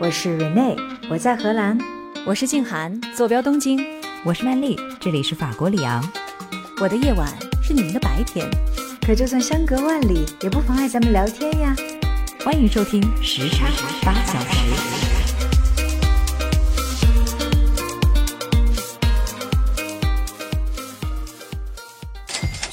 [0.00, 0.78] 我是 Rene，
[1.10, 1.76] 我在荷兰。
[2.24, 3.84] 我是静涵，坐标东京。
[4.22, 6.08] 我是曼丽，这里是法国里昂。
[6.80, 7.28] 我的夜晚
[7.60, 8.48] 是你们的白天，
[9.04, 11.74] 可就算相隔万里，也不妨碍咱们聊天呀。
[12.44, 13.66] 欢迎收听时差
[14.04, 15.07] 八小时。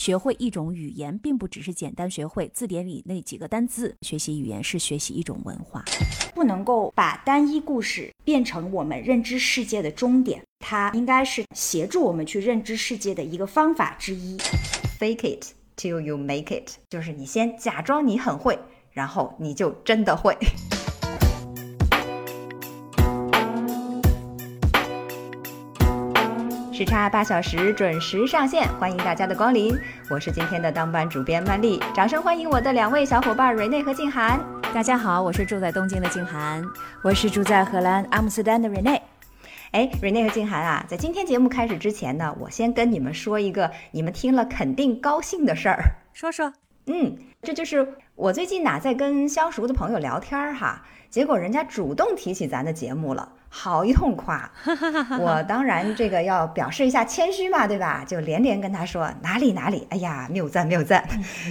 [0.05, 3.95] 学会一种语言，并不只是简单学会字典里那几个单字。
[4.03, 5.83] 学习语言是学习一种文化，
[6.35, 14.37] 不能够把单一故事变成我们认知世界的终点，它应该是协助我们去认知世界的一个方法之一。
[14.99, 18.59] Fake it till you make it，就是你先假装你很会，
[18.91, 20.37] 然后你就真的会。
[26.75, 29.73] 时差八小时准时上线，欢迎大家的光临。
[30.09, 34.37] 我是今天的当班主编曼丽，掌声欢迎我的两位小伙伴瑞内和静涵。
[34.73, 36.61] 大家好，我是住在东京的静涵，
[37.01, 39.01] 我是住在荷兰阿姆斯特丹的瑞内。
[39.71, 45.81] 哎，瑞内和静涵啊，在今天节目开始之前呢，我先跟你们说一个你们听了肯定高兴的事儿。
[46.11, 46.51] 说说，
[46.87, 53.31] 嗯，这就是我最近哪在跟相熟的朋友聊天哈，结果人家主动提起咱的节目了。
[53.57, 54.51] 好一通夸，
[55.17, 58.03] 我当然这个要表示一下谦虚嘛，对吧？
[58.05, 61.07] 就连连跟他说哪里哪里，哎呀，谬赞谬赞。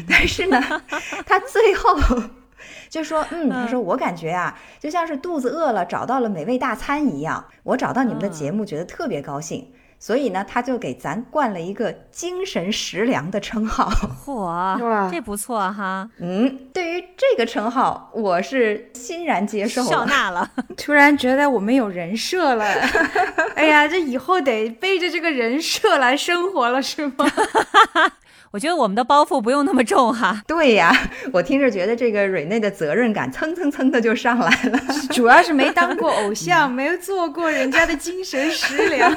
[0.06, 0.60] 但是呢，
[1.24, 1.96] 他最后
[2.90, 9.72] 就说，嗯，他说我感觉啊，就像是肚子饿了找到了美味大餐一样，我找到你们的节目觉得特别高兴。
[10.04, 13.90] 所以呢，他就给咱冠了一个“精神食粮”的称号。
[14.22, 14.78] 嚯，
[15.10, 16.06] 这不错哈。
[16.18, 20.50] 嗯，对于这个称号，我是欣然接受，笑纳了。
[20.76, 22.66] 突然觉得我们有人设了。
[23.56, 27.24] 哎呀，这以后得背着这个人设来生活了，是吗？
[28.54, 30.40] 我觉得我们的包袱不用那么重哈。
[30.46, 30.96] 对呀，
[31.32, 34.78] 我听着觉得这个蕊内的责任感蹭蹭蹭的就上来了。
[35.10, 39.12] 主要是没当过偶像，没有做过人家的精神食粮。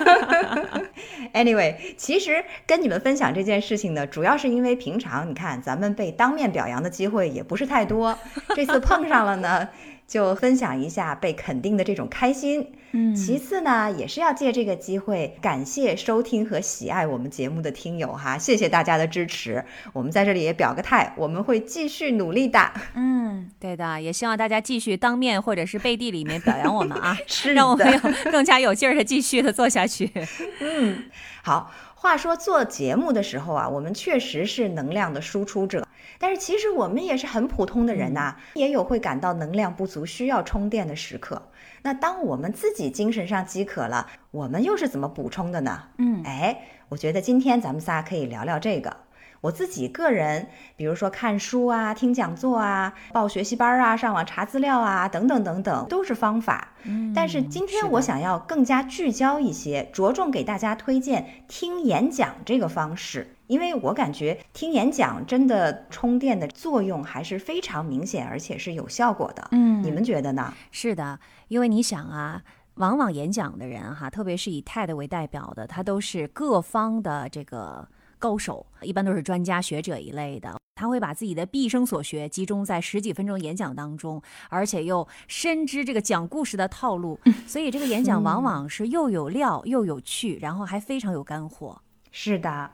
[1.35, 8.17] Anyway，其实跟你们分享这件事情呢，主要是因为平常你看咱们被当面表扬的机会也不是太多，
[8.55, 9.69] 这次碰上了呢。
[10.07, 19.65] 就分享一下被肯定的这种开心，嗯，其次呢，也是要借这个机会感谢收听和喜爱我们节目的听友哈，谢谢大家的支持。
[19.91, 22.71] 我们在这里也表个态，我们会继续努力的。
[22.95, 30.09] 嗯，对的，也希望大家继续当面或者是背地里面表扬我们啊， 是让我们有更加有劲儿的继续的做下去。
[30.61, 31.03] 嗯，
[31.43, 31.71] 好。
[31.99, 35.85] 话说做节目的时候啊，我们确实是能量的输出者，
[36.19, 41.41] 但是其实我们也是很普通的人呐，也有会感到能量不足、需要充电的时刻。
[41.83, 45.83] 那当我们自己精神上饥渴了，我们又是怎么补充的呢？
[45.97, 48.97] 嗯，哎，我觉得今天咱们仨可以聊聊这个。
[49.39, 56.69] 我自己个人，比如说看书啊、听讲座啊、报学习班啊、上网查资料啊，等等等等，都是方法。
[56.83, 69.47] 嗯，但是今天我想要更加聚焦一些，着重给大家推荐听演讲这个方式，因为我感觉听演讲真的充电的作用还是非常明显，而且是有效果的。
[69.51, 70.53] 嗯，你们觉得呢？
[70.71, 72.41] 是的，因为你想啊，
[72.75, 77.87] 往往演讲的人哈，特别是以 TED 为代表的，他都是各方的这个。
[78.19, 84.19] 高手一般都是专家学者一类的，他会把自己的毕生所学集中在十几分钟演讲当中，
[84.49, 91.79] 而且又深知这个讲故事的套路， 所以这个演讲往往是又有料又有趣，然后还非常有干货。
[92.11, 92.71] 是的，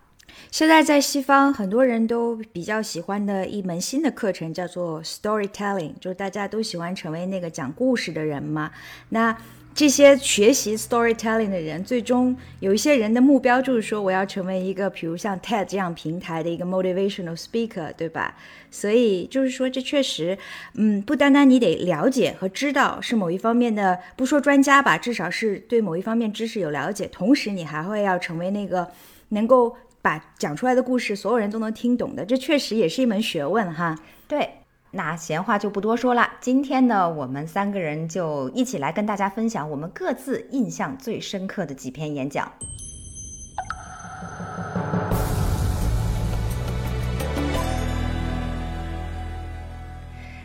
[0.51, 8.71] 现在在西方很多人都比较喜欢的一门新的课程叫做 storytelling，就是大家都喜欢成为那个讲故事的人嘛。
[9.09, 9.35] 那
[9.75, 18.35] 这些学习 storytelling 的人，最终有一些人的目标就是说，我要成为一个，比如像 TED 这样平台的一个 motivational speaker，对吧？
[18.69, 20.37] 所以就是说，这确实，
[20.75, 28.87] 嗯，不单单你得了解和知道是某一方面的，不说专家吧，至少是对某一方面知识有了解，同时你还会要成为那个
[29.29, 33.97] 能够把讲出来的故事所有人都能听懂的，这确实也是一门学问哈。
[34.27, 34.47] 对。
[34.95, 42.51] 那闲话就不多说了，今天呢，我们三个人就一起来跟大家分享我们各自印象最深刻的几篇演讲。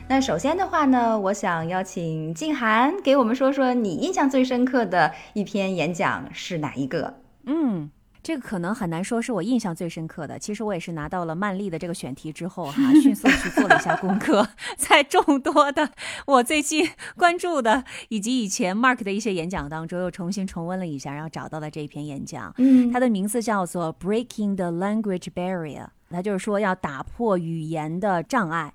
[0.09, 7.21] 那首先的话呢，我想邀请静涵给我们说说你印象最深刻的一篇演讲是哪一个？
[7.45, 7.91] 嗯。
[8.23, 10.39] 这个可能很难说是我印象最深刻的。
[10.39, 15.91] 其实我也是拿到了曼丽的这个选题之后，哈， 迅速去做了一下功课， 在众多的
[16.27, 22.53] 我最近 关注的以及以前 Mark 的一些演讲当中，又重新重温了一下，然后找到了这一篇演讲。
[22.59, 28.75] 嗯，它的名字叫做 Breaking the Language Barrier，它就是说要打破语言的障碍。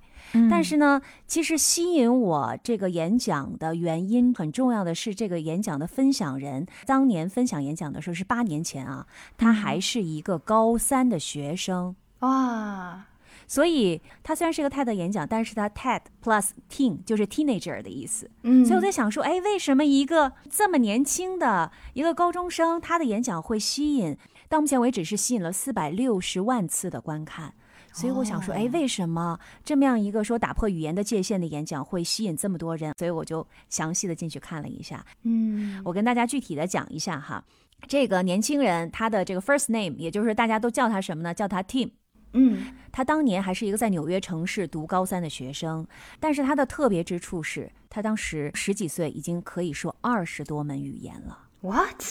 [0.50, 9.06] 但是呢，其实吸引我这个演讲的原因很重要的是，这个演讲的分享人当年分享演讲的时候是八年前啊，
[9.36, 11.94] 他还是一个高三的学生。
[12.20, 13.04] 哇，
[13.46, 18.30] 所以他虽然是一个 TED 演讲，但是他 TED plus teen 就是 teenager 的意思。
[18.42, 24.16] 嗯所以我在想说，哎，为什么一个这么年轻的一个高中生，他的演讲会吸引
[24.48, 27.54] 到目前为止是吸引了四百六十万次的观看？
[27.94, 32.92] 所以我想说，哎，为什么这么样一个说打破语言的界限的演讲会吸引这么多人？
[32.98, 35.06] 所以我就详细的进去看了一下。
[35.22, 37.42] 嗯我跟大家具体的讲一下哈，
[37.86, 41.32] 这个年轻人他的这个 first name，也就是大家都叫他什么呢？
[41.32, 41.90] 叫他 Tim。
[42.32, 45.86] 嗯他当年还是一个在纽约城市读高三的学生，
[46.18, 52.02] 但是他的特别之处是他当时十几岁，已经可以说二十多门语言了，，what？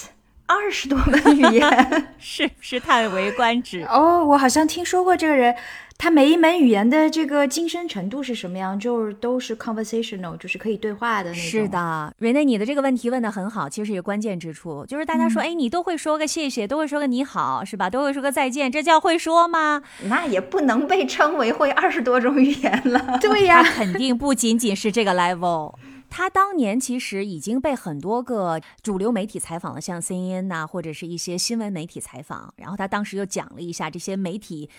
[0.45, 3.83] 二十多门语言， 是不是叹为观止？
[3.89, 5.55] 哦，我好像听说过这个人，
[5.97, 8.77] 他每一门语言的这个精深程度是什么样？
[8.77, 11.43] 就是都是 conversational，就是可以对话的那种。
[11.43, 17.89] 是，的，瑞内，你的这个问题问的很好，其实有关键之处，就是大家说，哎，你都会说个谢谢，都会说个你好，是吧？
[17.89, 19.81] 都会说个再见，这叫会说吗？
[20.09, 23.17] 那也不能被称为会二十多种语言了。
[23.21, 25.73] 对呀他，肯定不仅仅是这个 level。
[26.15, 32.53] 他当年其实已经被很多个主流媒体采访了，像 CNN 呐、或者是一些新闻媒体采访。
[32.55, 34.69] 然后他当时又讲了一下这些媒体，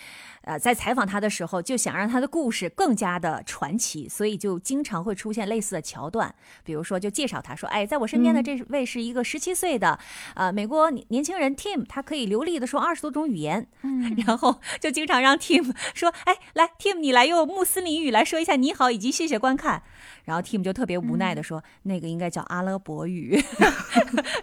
[0.45, 6.33] 呃，在采访他的时候，就想让他的故事更加的传奇，所以就经常会出现类似的桥段。
[6.63, 9.99] 比如说，就介绍他说：“哎，在我身边的这位是一个十七岁的，
[10.35, 19.81] 呃，美国年年轻人 Tim，他可以流利的说二十多种语言。”嗯， 然后就经常让 Tim 说：“哎，来，Tim，你来用穆斯林语来说一下你好以及谢谢观看。”
[20.25, 23.43] 然后 Tim 就特别无奈的说：“那个应该叫阿拉伯语。”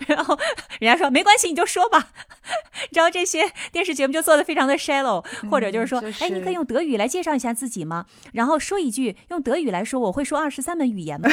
[0.07, 0.39] 然后
[0.79, 2.11] 人家说：“没关系，你就说吧。”
[2.93, 8.06] 然后这些电视节目就做的非常的 shallow，、或者就是说：“就是哎，你可以用德语来介绍一下自己吗？
[8.33, 11.29] 然后说一句用德语来说，我会说二十三门语言吗？”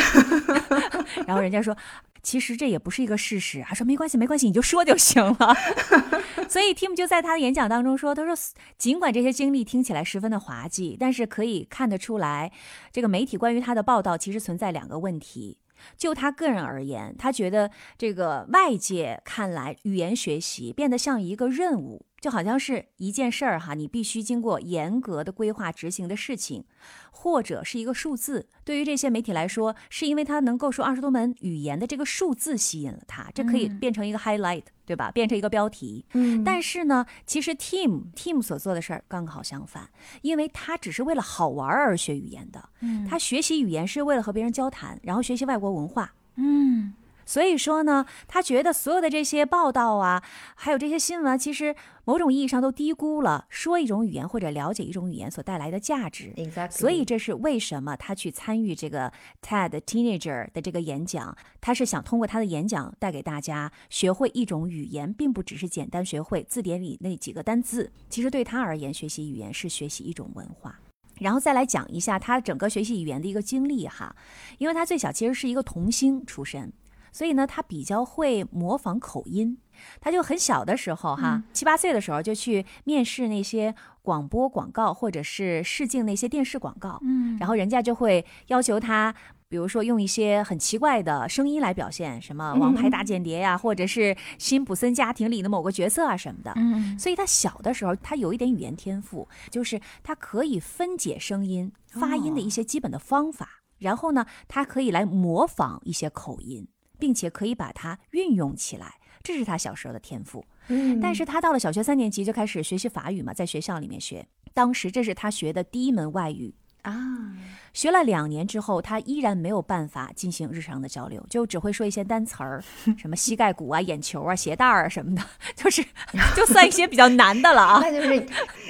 [1.26, 1.76] 然后人家说。
[2.22, 5.56] 其实这也不是一个事实，他说没关系，没关系，你就说就行了。
[6.50, 8.36] 所以 Tim 就在他的演讲当中说：“他说，
[8.78, 12.52] 尽管这些经历听起来十分的滑稽，但是可以看得出来，
[12.92, 15.60] 这个媒体关于他的报道其实存在两个问题。
[15.98, 26.64] 就他个人而言，他觉得这个外界看来语言学习变得像一个任务，就好像是一件事儿哈，你必须经过严格的规划执行的事情，
[27.12, 28.48] 或者是一个数字。
[28.64, 35.12] 对于这些媒体来说，是因为它能够说二十多门语言的这个数字吸引了他，这可以变成一个 highlight，、对吧？
[35.12, 36.06] 变成一个标题。
[36.14, 39.90] 嗯但是呢，其实 Team Team 所做的事儿刚好相反，
[40.22, 42.70] 因为他只是为了好玩而学语言的。
[42.82, 46.14] 嗯，他学习语言是为了和别人交谈，然后学习外国文化。
[46.36, 46.94] 嗯，
[47.30, 50.24] 所以说呢，他觉得所有的这些报道啊，
[50.56, 56.34] 还有这些新闻啊，其实某种意义上都低估了说一种语言或者了解一种语言所带来的价值。
[56.36, 56.72] ，exactly。
[56.72, 67.92] 所以这是为什么他去参与这个 TED Teenager 的这个演讲，他是想通过他的演讲带给大家学会一种语言，并不只是简单学会字典里那几个单字。
[68.10, 70.80] 其实对他而言，学习语言是学习一种文化。
[71.20, 74.16] 然后再来讲一下他整个学习语言的一个经历哈，
[74.58, 76.74] 因为他最小其实是一个童星出身，
[77.12, 79.58] 所以呢，他比较会模仿口音。
[80.02, 89.16] 他就很小的时候哈，七八岁的时候就去面试那些广播广告或者是试镜那些电视广告，嗯，然后人家就会要求他。
[89.48, 96.54] 比如说用一些很奇怪的声音来表现，什么《王牌大间谍》呀，或者是《辛普森家庭》里的某个角色啊什么的。
[96.56, 103.50] 嗯，所以他小的时候，他有一点语言天赋，就是他可以分解声音、发音的一些基本的方法，
[103.80, 106.68] 然后呢，他可以来模仿一些口音，
[107.00, 110.46] 并且可以把它运用起来，这是他小时候的天赋。
[110.68, 116.54] 嗯但是他到了小学三年级就开始学习法语嘛，在学校里面学，当时这是他学的第一门外语。
[116.84, 117.34] 啊，
[117.74, 122.64] 学了两年之后，他依然没有办法进行日常的交流，就只会说一些单词儿，
[122.98, 125.22] 什么膝盖骨啊、眼球啊、鞋带儿啊什么的，
[125.56, 125.84] 就是
[126.38, 127.80] 就算一些比较难的了啊。
[127.82, 128.26] 那就是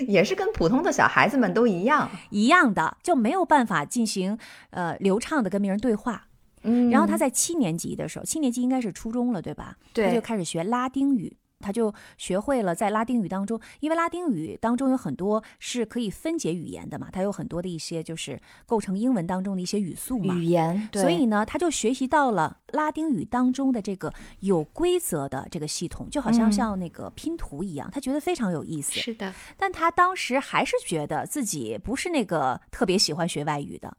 [0.07, 2.09] 也是跟普通的小孩子们都一样。
[2.31, 4.37] 一样的，就没有办法进行
[4.71, 6.28] 呃流畅的跟别人对话。
[6.63, 9.77] 嗯然后他在七年级的时候，七年级应该是初中了，对吧？
[9.93, 11.35] 对他就开始学拉丁语。
[11.61, 20.33] 他就学会了在拉丁语当中，因为拉丁语当中有很多是可以分解语言的嘛，它有很多的一些就是构成英文当中的一些语速嘛。
[20.35, 28.93] 语言，对所以呢，他就学习到了拉丁语当中的这个有规则的这个系统，就好像嗯像那个拼图一样，他觉得非常有意思。
[28.93, 33.97] 是的，但他当时还是觉得自己不是那个特别喜欢学外语的。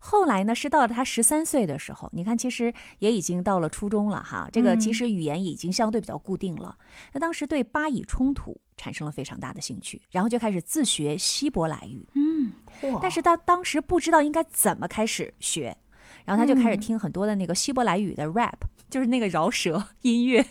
[0.00, 4.48] 后来呢，是到了他十三岁的时候，你看，其实也已经到了初中了哈。
[4.52, 6.76] 这个其实语言已经相对比较固定了。
[7.12, 12.06] 他当时对巴以冲突产生了非常大的兴趣，然后就开始自学希伯来语。
[12.14, 12.52] 嗯，
[13.00, 15.76] 但是他当时不知道应该怎么开始学，
[16.24, 20.46] 然后他就开始听很多的那个希伯来语的 rap，就是那个饶舌 音乐，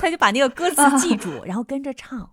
[0.00, 2.30] 他就把那个歌词记 住，然后跟着唱。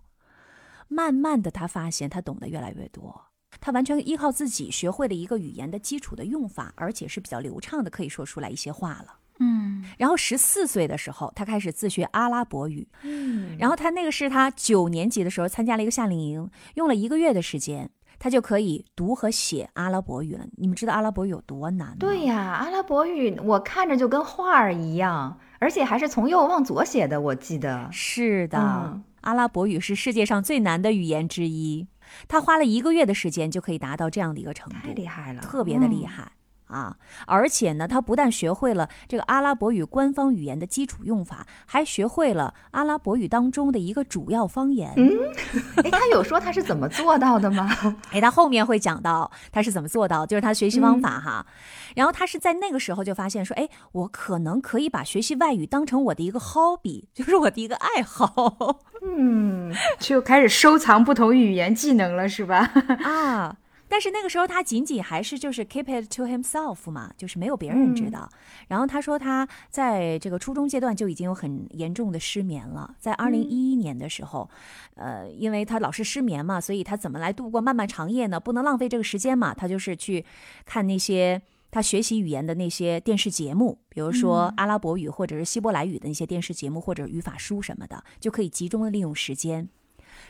[0.88, 3.23] 慢慢的，他发现他懂得越来越多。
[3.60, 9.18] 他完全依靠自己学会了一个语言的基础的用法，而且是比较流畅的，可以说出来一些话了。
[9.40, 12.86] 嗯，然后十四岁的时候，他开始自学阿拉伯语。
[13.02, 20.46] 嗯，然后他那个是他九年级的时候参加了一个夏令营，用了一个月的时间，他就可以读和写阿拉伯语了。
[20.56, 21.96] 你们知道阿拉伯语有多难吗？
[21.98, 27.88] 对呀，阿拉伯语我看着就跟画儿一样，而且还是从右往左写的，我记得。
[27.90, 31.88] 是的，嗯阿拉伯语是世界上最难的语言之一。
[32.28, 36.32] 他花了一个月的时间就可以达到这样的一个程度，太厉害了，特别的厉害。
[36.66, 36.96] 啊！
[37.26, 44.92] 而且呢，他不但学会了这个阿拉伯语官方语言的基础用法，还学会了阿拉伯语当中的一个主要方言。
[44.96, 45.10] 嗯，
[45.84, 47.70] 哎，他有说他是怎么做到的吗？
[48.12, 51.46] 哎，他后面会讲到他是怎么做到，就是他学习方法哈。
[51.94, 58.80] 然后他是在那个时候就发现说，哎，我可能可以把学习外语当成我的一个 hobby， 就是我的一个爱好。
[59.06, 62.70] 嗯，就开始收藏不同语言技能了，是吧？
[63.04, 63.56] 啊。
[63.94, 68.28] 但是那个时候他仅仅还是就是 keep it to himself 嘛，就是没有别人知道。
[68.66, 74.50] 然后他说他在这个初中阶段就已经有很严重的失眠了，在二零一一年的时候，
[74.96, 78.40] 呃，因为他老是失眠嘛，所以他怎么来度过漫漫长夜呢？
[78.40, 80.24] 不能浪费这个时间嘛，他就是去
[80.64, 89.68] 看那些他学习语言的那些电视节目，比如说阿拉伯语或者是希伯来语的那些电视节目或者语法书什么的，就可以集中的利用时间。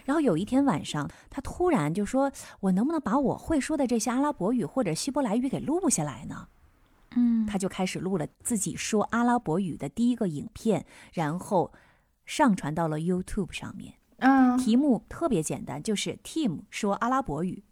[0.04, 2.30] 然后有一天晚上，他突然就说
[2.60, 6.48] ：“我能不能把我会说的这些阿拉伯语或者希伯来语给录下来呢？”
[7.16, 11.72] 嗯，他就开始录了自己说阿拉伯语的第一个影片，然后
[12.26, 13.94] 上传到了 YouTube 上面。
[14.18, 17.62] 嗯，题目特别简单，就是 Tim 说阿拉伯语。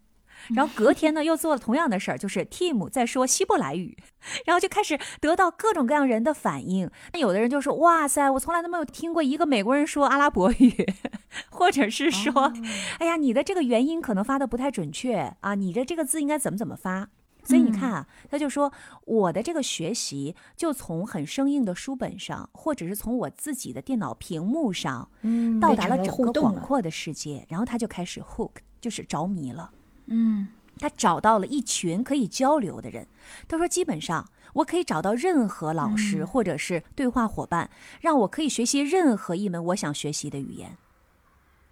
[0.55, 3.97] 然后隔天呢，又做了同样的事儿，就是 Tim 在说希伯来语，
[4.45, 6.89] 然后就开始得到各种各样人的反应。
[7.13, 10.85] 那有的人就说：“哇塞，我从来都没有听过一个美国人说阿拉伯语。
[11.49, 12.53] ”或者是说
[12.99, 17.09] ：“哎呀，你的这个元音可能发的不太准确啊，你的这个字应该怎么怎么发？”
[17.45, 18.71] 所以你看啊，他就说
[19.05, 29.71] 我的这个学习就从很生硬的书本上，或者是从我自己的电脑屏幕上，嗯到达了整个广阔的世界，然后他就开始 hook，就是着迷了。
[30.07, 30.47] 嗯，
[30.79, 33.07] 他找到了一群可以交流的人。
[33.47, 37.69] 他说，基本上我可以找到任何老师或者是对话伙伴，
[38.01, 40.77] 让我可以学习任何一门我想学习的语言。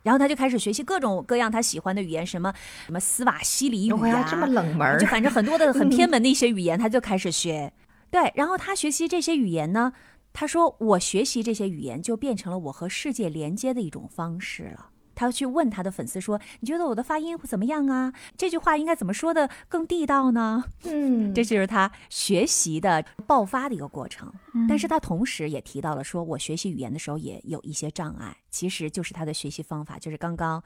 [0.03, 2.53] 然后他就开始学习各种各样他喜欢的语言，什么
[2.87, 7.71] 什么斯瓦西里语呀、我呀这么冷门就反正很多的 很偏门的一些语言，他就开始学。
[8.09, 9.93] 对，然后他学习这些语言呢，
[10.33, 14.90] 他说我学习这些语言就变成了我和世界连接的一种方式了。
[15.21, 18.11] 他去问他的粉丝说：“你觉得我的发音怎么样啊？
[18.35, 24.33] 这句话应该怎么说的更地道呢？”嗯，这就是他学习的爆发的一个过程。
[24.67, 30.63] 但是他同时也提到了，说我学习语言的时候也有一些障碍，其实就是他的学习方法，就是刚刚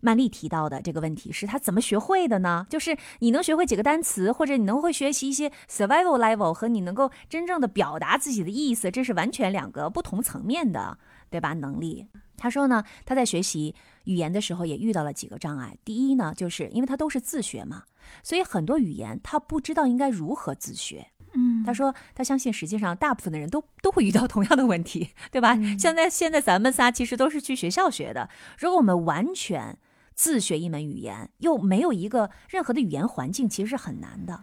[0.00, 2.66] 曼丽提到的这个问题，是他怎么学会的呢？
[2.68, 10.98] 就是你能学会几个单词，或者你能会学习一些 survival level，和你能够真正的表达自己的意思，这是完全两个不同层面的，
[11.30, 11.52] 对吧？
[11.54, 12.08] 能力。
[12.42, 13.72] 他说呢，他在学习
[14.02, 15.78] 语言的时候也遇到了几个障碍。
[15.84, 17.84] 第一呢，就是因为他都是自学嘛，
[18.24, 21.06] 所以很多语言他不知道应该如何自学。
[21.34, 25.54] 嗯，他说他相信实际上大部分的人都都会遇到同样的问题，对吧？
[25.78, 29.78] 现在现在咱们仨其实都是去学校学的，如果我们完全
[30.12, 34.42] 自学一门语言，又没有一个任何的语言环境，其实是很难的。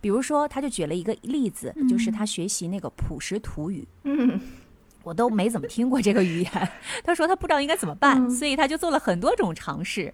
[0.00, 3.88] 比如说，他就举了一个例子，就是他学习那个普什图语。
[4.04, 4.40] 嗯，
[5.06, 6.68] 我都没怎么听过这个语言。
[7.04, 10.12] 他说他不知道应该怎么办，所以他就做了很多种尝试。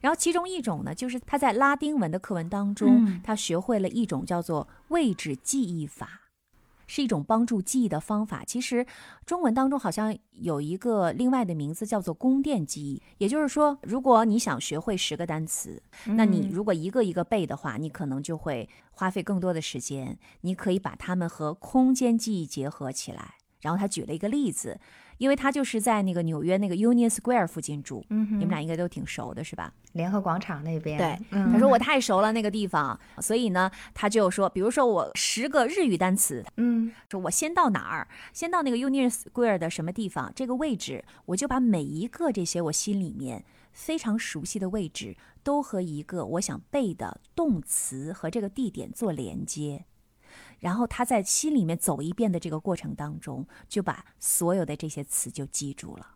[0.00, 6.22] 然后其中一种呢，就是他在拉丁文的课文当中，嗯他学会了一种叫做位置记忆法，
[6.86, 8.42] 是一种帮助记忆的方法。
[8.46, 8.86] 其实
[9.26, 20.16] 中文当中好像有一个另外的名字叫做宫殿记忆，也就是说，如果你想学会十个单词，那你如果一个一个背的话，你可能就会花费更多的时间。
[20.42, 23.34] 你可以把它们和空间记忆结合起来。
[23.60, 24.78] 然后他举了一个例子，
[25.18, 29.72] 因为他就是在那个纽约那个 Union Square 附近住，嗯你们俩应该都挺熟的是吧？
[29.92, 49.84] 联合广场那边，对，嗯他说我太熟了那个地方，所以呢，他就说，比如说我十个日语单词，嗯说我先到哪儿，先到那个 Union Square 的什么地方，这个位置，我就把每一个这些我心里面非常熟悉的位置，都和一个我想背的动词和这个地点做连接。
[50.60, 56.06] 然后他在心里面走一遍的这个过程当中，就把所有的这些词就记住了。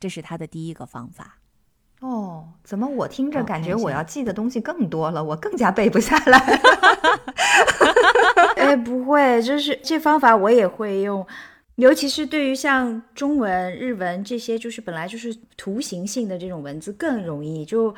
[0.00, 1.38] 这是他的第一个方法。
[2.00, 6.38] 哦，怎么我听着感觉我要记的东西更多了，我更加背不下来。
[8.56, 11.24] 哎，不会，就是这方法我也会用，
[11.76, 17.94] 尤其是对于像中文、日文这些，就是本来就是图形性的这种文字更容易就。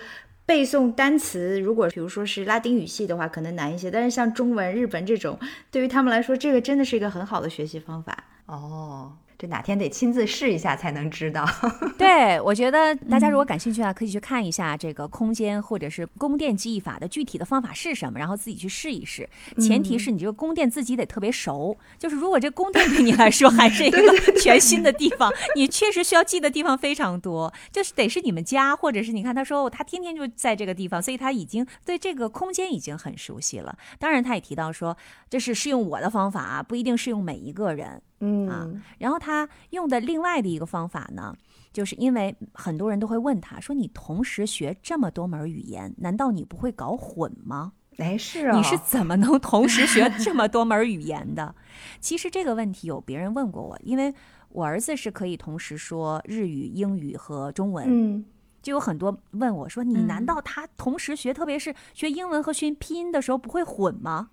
[0.46, 3.90] 背诵单词，如果比如说是拉丁语系的话，可能难一些。
[3.90, 5.38] 但是像中文、日本这种，
[5.70, 8.24] 对于他们来说，这个真的是一个很好的学习方法。
[8.46, 11.44] 哦，这哪天得亲自试一下才能知道。
[11.98, 19.28] 对，我觉得大家如果感兴趣啊，可以去看一下这个空间或者是宫殿记忆法的具体的方法是什么，然后自己去试一试。
[19.58, 24.00] 前提是你这个宫殿自己得特别熟，就是如果这宫殿对你来说还是一 个
[24.40, 33.76] 全新的地方，你确实需要记的地方非常多，就是得是你们家，或者是你看他说哦他天天就在这个地方，所以他已经对这个空间已经很熟悉了。
[33.98, 34.96] 当然，他也提到说
[35.28, 38.00] 这是适用我的方法啊，不一定适用每一个人。
[38.20, 38.66] 嗯啊，
[38.98, 41.34] 然后他用的另外的一个方法呢，
[41.72, 47.72] 就是因为很多人都会问他说：“你同时学这么多门语言，难道你不会搞混吗？
[47.96, 51.54] 哎，是啊，你是怎么能同时学这么多门语言的？”
[52.00, 54.12] 其实这个问题有别人问过我，因为
[54.50, 58.24] 我儿子是可以同时说日语、英语和中文，嗯
[58.60, 64.30] 就有很多问我说：“你难道他同时学，特别是学英文和学拼音的时候不会混吗？”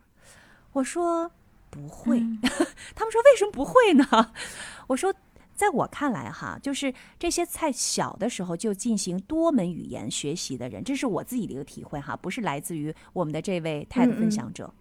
[0.74, 1.32] 我说
[1.72, 2.20] 不会。
[2.94, 4.34] 他们说为什么不会呢？
[4.88, 5.12] 我说，
[5.56, 14.72] 在我看来哈，就是这些在小的时候就进行多门语言学习的人，这是我自己的一个体会哈，不是来自于我们的这位 TED 分享者。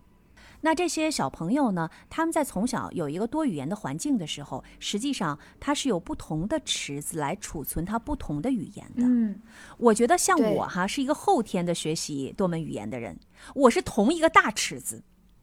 [0.63, 9.03] 那这些小朋友呢，他们在从小有一个多语言的环境的时候，实际上他是有不同的池子来储存他不同的语言的。
[9.03, 9.41] 嗯，
[9.79, 13.19] 我觉得像我哈是一个后天的学习多门语言的人，
[13.55, 15.03] 我是同一个大池子。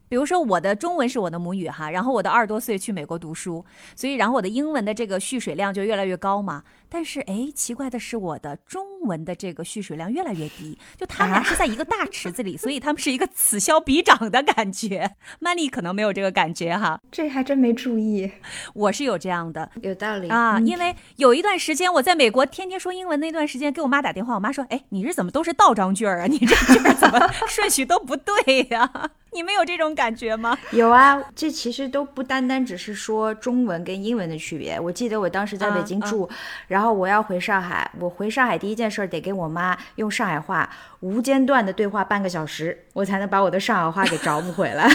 [0.10, 6.64] 比如说我的中文是我的母语哈，然后我的二十多岁去美国读书，所以然后我的英文的这个蓄水量就越来越高嘛。
[6.90, 15.16] 但是哎，奇怪的是我的中文的这个蓄水量越来越低，就他们俩是在一个大池子里， 所以他们是一个此消彼长的感觉。
[15.40, 18.32] 曼丽可能没有这个感觉哈，这还真没注意。
[18.74, 19.70] 我是有这样的。
[19.82, 26.28] 有道理啊，嗯因为有一段时间我在美国天天说英文，那段时间给我妈打电话，我妈说：“哎，你这怎么都是倒装句儿啊？
[26.28, 30.58] 你这句儿怎么顺序都不对呀、你们有这种感觉吗？
[30.74, 34.80] 有啊，这其实都不单单只是说中文跟英文的区别。
[34.80, 36.28] 我记得我当时在北京啊住，
[36.68, 40.68] 然后我要回上海，我回上海第一件事儿得跟我妈用上海话
[41.02, 44.90] 无间断的对话半个小时，我才能把我的上海话给找补回来。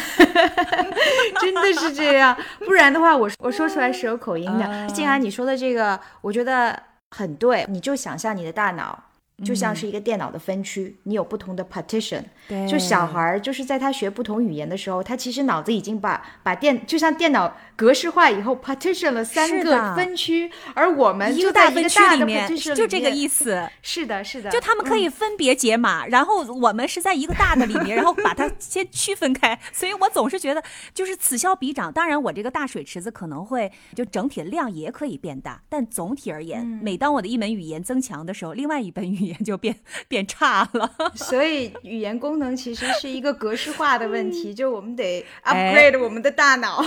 [1.41, 4.65] 真的是这样，不然的话，我我说出来是有口音的。
[4.65, 6.77] 啊静涵，你说的这个，我觉得
[7.13, 7.65] 很对。
[7.69, 9.05] 你就想象你的大脑。
[9.43, 12.67] 就像是一个电脑的分区，你有不同的 partition，对。
[12.69, 23.13] 就小孩儿就是在他学不同语言的时候，他其实脑子已经把把电就像电脑格式化以后 partition 了三个分区，而我们一就在个大分一个大的里面 partition 就这个。
[23.13, 23.69] 意思。
[23.83, 29.59] 是的，是的，就他们可以分别解码，然后我们是在一个大的里面， 然后把它先区分开。
[29.71, 30.63] 所以我总是觉得，
[30.95, 31.93] 就是此消彼长。
[31.93, 39.77] 当然，我这个大水池子可能会就整体的量也可以变大，但总体而言，每当我的一门语言增强的时候，另外一门语言就变
[40.09, 40.91] 变差了。
[41.15, 46.83] 所以语言功能其实是一个格式化的问题，就我们得哎 upgrade 我们的大脑，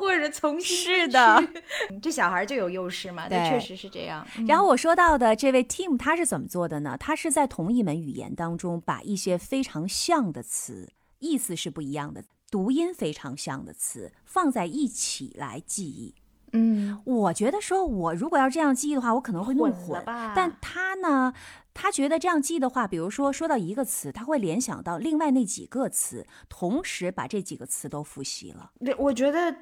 [0.00, 1.48] 或者重新是的，
[2.00, 4.26] 这小孩就有优势嘛，对对，确实是这样。
[4.46, 6.96] 然后我说到的这位 Tim，他是怎么做的呢？
[6.98, 16.14] 他是在同一门语言当中，把一些非常像的词，意思是不一样的，读音非常像的词放在一起来记忆。
[16.54, 21.34] 嗯，我觉得说，我如果要这样记忆的话，我可能会弄混了吧但他呢，
[21.74, 28.70] 他觉得这样记的话，比如说说到一个词，他会联想到另外那几个词，同时把这几个词都复习了。
[28.82, 29.54] 对，我觉得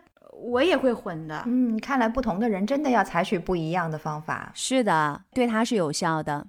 [0.42, 1.42] 我也会混的。
[1.46, 4.52] 嗯，看来不同的人真的要采取不一样的方法。
[4.54, 6.48] 是的，对他是有效的。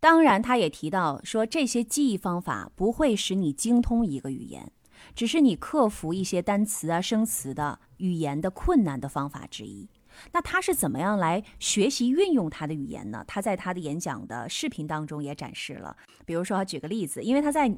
[0.00, 4.70] 当然，他也提到说，这些记忆方法不会使你精通一个语言，
[5.14, 9.88] 只是你克服一些单词啊、生词的语言的困难的方法之一。
[10.32, 13.24] 那他是怎么样来学习运用他的语言呢？
[13.26, 17.68] 他在他的演讲的视频当中也展示了，比如说举个例子，因为他在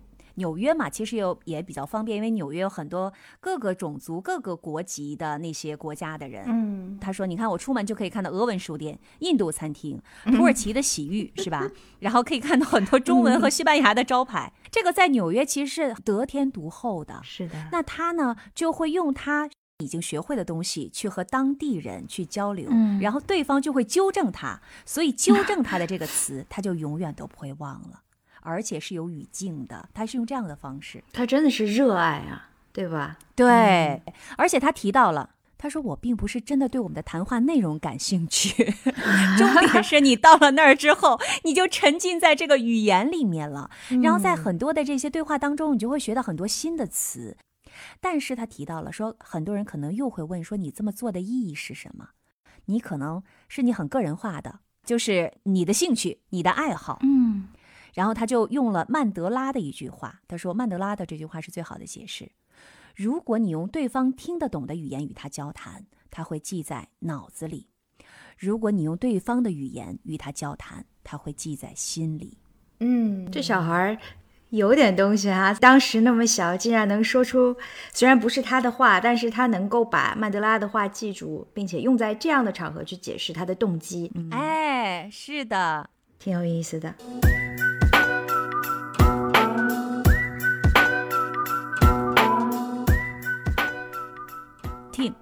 [0.41, 6.45] 纽约嘛，其实有也比较方便，因为纽约有很多各个种族、各个国籍的那些国家的人。
[6.47, 11.71] 嗯，他说：“你看，我出门就可以看到俄文书店、印度餐厅、土耳其的洗浴，是吧？
[12.01, 14.53] 然后可以看到很多中文和西班牙的招牌。
[14.71, 17.21] 这个在纽约其实是得天独厚的。
[17.23, 17.69] 是的。
[17.71, 28.03] 那他呢，就会用他已经学会的东西去和当地人去交流，嗯然后对方就会纠正他，所以纠正他的这个词，他就永远都不会忘了，
[28.43, 31.03] 而且是有语境的，他是用这样的方式。
[31.13, 33.19] 他真的是热爱啊，对吧？
[33.35, 34.03] 对，
[34.37, 35.31] 而且他提到了。
[35.63, 38.65] 他说：“我并不是真的对我们的谈话内容感兴趣，
[39.37, 43.71] 重点是你到了那儿之后，你就沉浸在这个语言里面了。
[44.03, 47.37] 然后在很多的这些对话当中，你就会学到很多新的词。
[48.01, 52.09] 但是他提到了说，很多人可能又会问说，你这么做的意义是什么？
[52.65, 57.01] 你可能是你很个人化的，就是你的兴趣、你的爱好。
[57.03, 57.49] 嗯，
[57.95, 62.33] 然后他就用了曼德拉的一句话，他说曼德拉的这句话是最好的解释。
[62.97, 67.69] 如果你用对方听得懂的语言与他交谈，他会记在脑子里；
[68.37, 72.39] 如果你用对方的语言与他交谈，他会记在心里。
[72.81, 73.99] 嗯，这小孩儿
[74.51, 77.57] 有点东西啊、当时那么小，竟然能说出
[77.93, 86.95] 虽然不是他的话，但是他能够把曼德拉的话记住，并且用在这样的场合去解释他的动机，嗯，哎，是的，挺有意思的。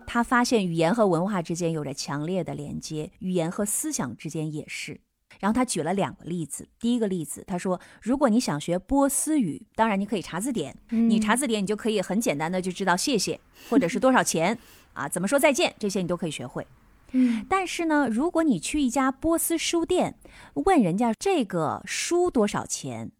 [0.07, 5.01] 他发现语言和文化之间有着强烈的连接，语言和思想之间也是。
[5.41, 13.39] 然后他举了两个例子，第一个例子，他说，如果你想学波斯语，当然你可以查字典，你查字典，你就可以很简单的就知道谢谢，
[13.69, 14.59] 或者是多少钱
[14.95, 16.67] 啊，怎么说再见，这些你都可以学会。
[17.13, 20.19] 嗯，但是呢，如果你去一家波斯书店，
[20.55, 23.13] 问人家这个书多少钱，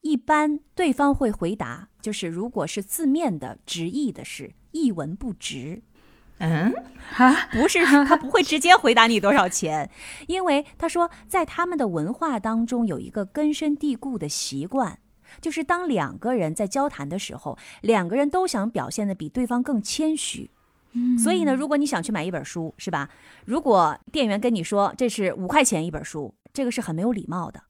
[0.00, 5.82] 一般对方会回答，就是如果是字面的直译的是一文不值。
[6.40, 6.72] 嗯，
[7.52, 9.90] 不是，他不会直接回答你多少钱，
[10.26, 14.98] 因为他说，在他们的文化当中有一个根深蒂固的习惯，
[15.40, 20.50] 就是当两个人在交谈的时候，两个人都想表现的比对方更谦虚。
[21.22, 23.08] 所以呢，如果你想去买一本书，是吧？
[23.44, 27.62] 如果店员跟你说这是五块钱一本书，这个是很没有礼貌的。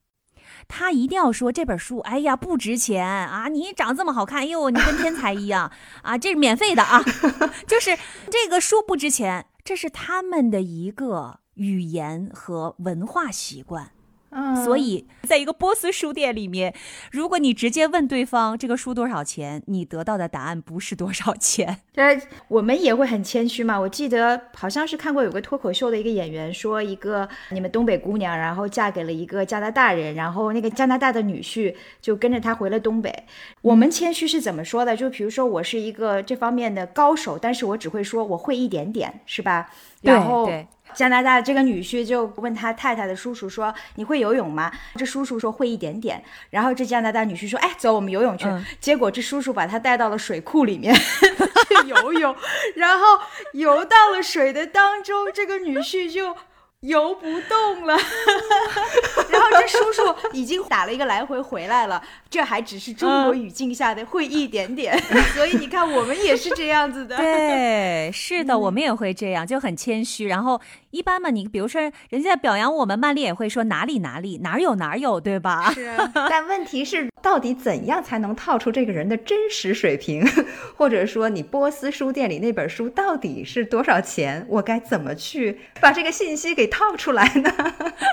[0.68, 3.48] 他一定要说这本书，哎呀，不值钱啊！
[3.48, 5.70] 你长这么好看，哎呦，你跟天才一样
[6.02, 6.16] 啊！
[6.18, 7.02] 这是免费的啊，
[7.66, 7.96] 就是
[8.30, 13.92] 这个书不值钱，这是他们的一个语言和文化习惯。
[14.30, 16.74] 嗯所以，在一个波斯书店里面，
[17.10, 21.78] 如果你直接问对方这个书多少钱，你得到的答案不是多少钱。
[21.92, 22.02] 这
[22.48, 23.78] 我们也会很谦虚嘛。
[23.78, 33.12] 我记得好像是看过有个脱口秀的一个演员说，一个你们东北姑娘，然后嫁给了一个加拿大人，然后那个加拿大的女婿就跟着她回了东北。
[33.62, 34.96] 我们谦虚是怎么说的？
[34.96, 39.70] 就比如说我是一个这方面的高手，但是我只会说我会一点点，是吧？
[40.02, 46.22] 然后对加拿大这个女婿就问他太太的叔叔说：“你会游泳吗？”这叔叔说会一点点。
[46.50, 48.46] 然后这加拿大女婿说：“哎，走，我们游泳去。
[48.46, 52.35] 嗯结果这叔叔把他带到了水库里面 去游泳，
[52.76, 53.05] 然后
[53.53, 56.37] 游到了水的当中，这个女婿就。
[56.80, 57.94] 游不动了，
[59.28, 64.98] 然后这叔叔已经打了一个来回回来了，这还只是中国语境下的会一点点，
[65.36, 67.18] 所以你看我们也是这样子的。
[67.18, 70.26] 对，是的，我们也会这样，就很谦虚。
[70.28, 70.58] 然后
[70.90, 75.70] 一般嘛，你比如说人家表扬我们，曼丽也会说哪里哪里哪儿有哪儿有，对吧？
[75.74, 80.26] 是啊，但问题是，到底怎样才能套出这个人的真实水平？
[80.76, 84.44] 或者说，你波斯书店里那本书到底是多少钱？
[84.48, 87.50] 我该怎么去把这个信息给套出来呢？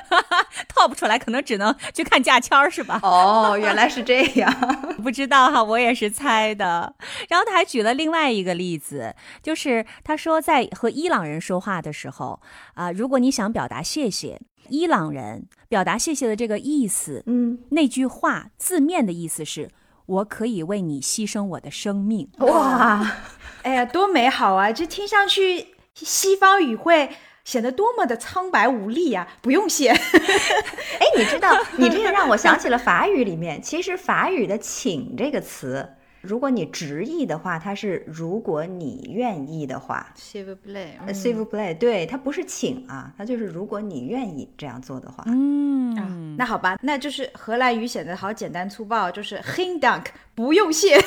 [0.68, 3.00] 套不出来，可能只能去看价签儿，是吧？
[3.04, 4.54] 哦，原来是这样。
[5.04, 6.96] 不知道哈，我也是猜的。
[7.30, 12.40] 然后他还举了另外一个例子，就是他说在和伊朗人说话的时候
[12.76, 19.70] 啊、如果你想表达谢谢，伊朗人表达谢谢的这个意思，嗯，那句话字面的意思是
[20.06, 22.30] 我可以为你牺牲我的生命。
[22.40, 23.16] 哇，
[23.64, 24.72] 哎呀，多美好啊！
[24.72, 27.10] 这听上去西方语会
[27.44, 29.90] 显得多么的苍白无力呀、不用谢。
[29.92, 40.12] 哎，你知道，你这个让我想起了法语里面，其实法语的“请”这个词，如果你直译的话，它是如果你愿意的话。
[40.16, 45.24] S i v play s i v p l a y 对，它不是请啊，它就是如果你愿意这样做的话。
[45.28, 50.06] 嗯，那好吧，那就是荷兰语显得好简单粗暴，就是 hin dank，
[50.38, 50.96] 不用谢。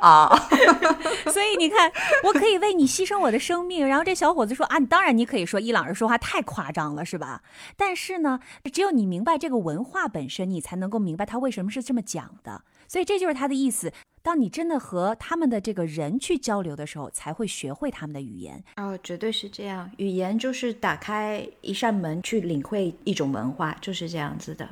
[0.00, 0.48] 啊，
[1.30, 1.92] 所以你看，
[2.24, 3.86] 我可以为你牺牲我的生命。
[3.86, 7.42] 然后这小伙子说啊，当然你可以说伊朗人说话太夸张了，是吧？
[7.76, 8.40] 但是呢，
[8.72, 12.62] 只有你明白这个文化本身，你才能够明白他为什么是这么讲的。
[12.88, 13.92] 所以这就是他的意思。
[14.22, 18.64] 当你真的和他们的这个人去交流的时候，才会学会他们的语言。
[18.76, 19.90] 哦，绝对是这样。
[19.98, 24.66] 语言就是打开一扇门，去领会一种文化，就是这样子的。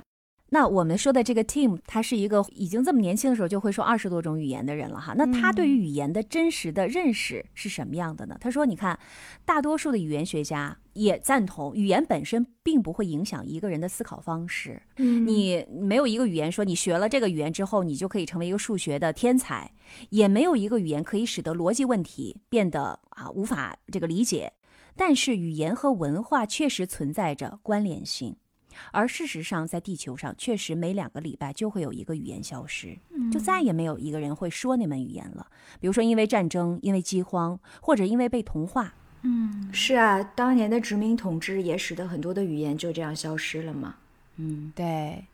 [0.52, 5.14] 那我们说的这个 Tim，他是一个已经这么年轻的时候就会说二十多种语言的人了哈。
[5.16, 8.36] 那他对于语言的真实的认识是什么样的呢？
[8.40, 8.98] 他说：“你看，
[9.44, 14.82] 大多数的语言学家也赞同，语言本身并不会影响一个人的思考方式。
[14.96, 19.70] 嗯你没有一个语言说你学了这个语言之后，你就可以成为一个数学的天才，
[20.08, 24.52] 也没有一个语言可以使得逻辑问题变得啊无法这个理解。
[24.96, 28.34] 但是语言和文化确实存在着关联性。”
[28.92, 32.98] 而事实上，在地球上，确实每两个礼拜就会有一个语言消失，
[33.32, 35.46] 就再也没有一个人会说那门语言了。
[35.80, 38.94] 比如说，因为战争，因为饥荒，或者因为被同化。
[39.22, 43.96] 嗯，是啊，当年的殖民统治也使得很多的语言就这样消失了嘛。
[44.36, 45.24] 嗯，对。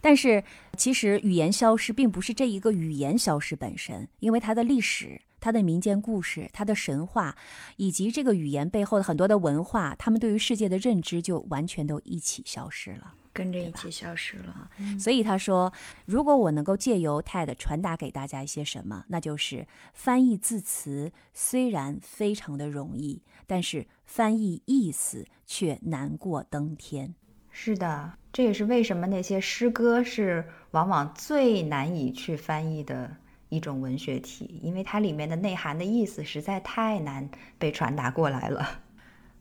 [0.00, 0.42] 但是，
[0.76, 5.20] 其实语言消失并不是这一个语言消失本身，因为它的历史。
[5.40, 7.36] 他的民间故事、他的神话，
[7.76, 14.70] 以及这个语言背后的很多的文化，他们对于世界的认知就完全都一起消失了，跟着一起消失了。
[14.98, 15.72] 所以他说，
[16.04, 27.14] 如果我能够借由 TED 传达给大家一些什么，那就是翻译字词虽然非常的容易，但是翻译意思却难过登天。
[27.50, 33.16] 是的，这也是为什么那些诗歌是往往最难以去翻译的。
[33.48, 37.28] 一种文学体，因为它里面的内涵的意思实在太难
[37.58, 38.80] 被传达过来了。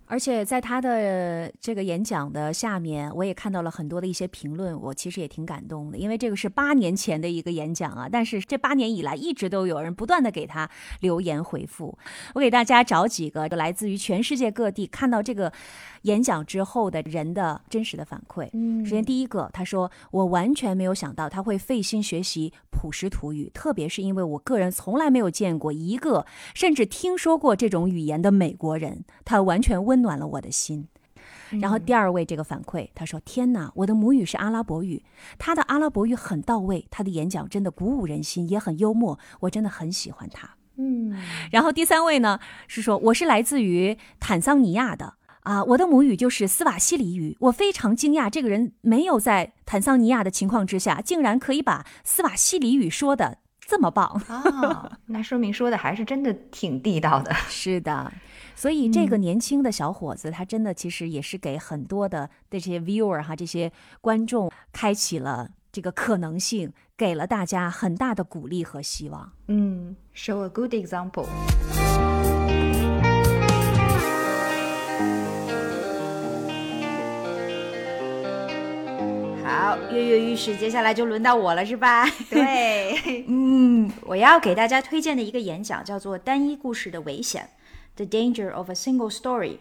[0.08, 10.70] 而且在他的这个演讲的下面，我也看到了很多的一些评论，我其实也挺感动的，因为这个是八年前的一个演讲啊，但是这八年以来一直都有人不断的给他
[11.02, 11.98] 留言回复。
[12.34, 15.52] 我给大家找几个来自于全世界各地看到这个。
[16.06, 18.48] 演讲之后的人的真实的反馈。
[18.54, 30.90] 嗯，首先第一个，他说我完全没有想到他会费心学习普什图语，特别是因为我个人从来没有见过一个甚至听说过这种语言的美国人，他完全温暖了我的心。
[31.62, 35.02] 然后第二位这个反馈，他说天哪，我的母语是阿拉伯语，
[35.38, 40.50] 他的阿拉伯语很到位，他的演讲真的鼓舞人心，也很幽默，我真的很喜欢他。
[40.76, 41.16] 嗯，
[41.52, 45.14] 然后第三位呢是说我是来自于坦桑尼亚的。
[45.42, 47.38] 啊，我的母语就是斯瓦西里语。
[47.40, 54.98] 我非常惊讶，这个人没有在坦桑尼亚的情况之下，竟然可以把斯瓦西里语说的这么棒啊！
[55.06, 57.32] 那说明说的还是真的挺地道的。
[57.48, 58.12] 是的，
[58.58, 69.34] 所以这个年轻的小伙子，他真的其实也是给很多的这些 viewer 哈，这些观众开启了这个可能性，给了大家很大的鼓励和希望。
[69.48, 71.26] 嗯，show a good example。
[79.44, 82.06] 好，跃跃欲试，接下来就轮到我了，是吧？
[82.32, 87.44] 对， 嗯，我要给大家推荐的一个演讲叫做《单一故事的危险》
[87.96, 89.58] （The Danger of a Single Story）。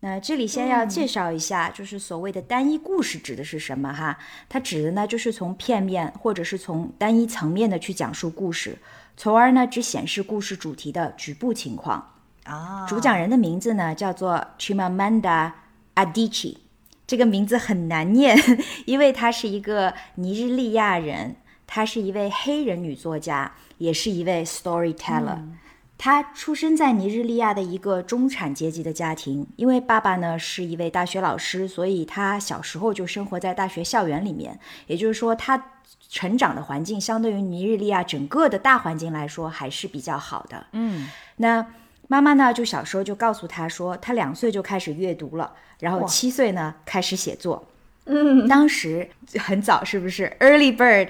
[0.00, 4.18] 那这里先要介绍一下，就是所谓的单一故事指的是什么哈？
[4.50, 8.76] 它指的呢，就是从片面或者是从单一层面的去讲述故事，
[9.16, 12.12] 从而呢只显示故事主题的局部情况。
[12.44, 15.52] 啊，主讲人的名字呢叫做 Chimamanda
[15.94, 16.58] Adichie。
[17.06, 18.36] 这个名字很难念，
[18.84, 25.38] 因为她是一个尼日利亚人，她是一位黑人女作家，也是一位 storyteller。
[26.04, 34.60] 她出生在尼日利亚的一个中产阶级的家庭，因为爸爸呢是一位大学老师，所以他小时候就生活在大学校园里面。
[34.86, 35.70] 也就是说，他
[36.10, 40.66] 成长的环境相对于尼日利亚整个的大环境来说还是比较好的。
[40.72, 41.66] 嗯，那。
[42.06, 47.66] 妈妈呢，就小时候就告诉他说，他两岁就开始阅读了，然后七岁呢开始写作。
[48.04, 51.08] 嗯，当时很早，是不是？Early bird。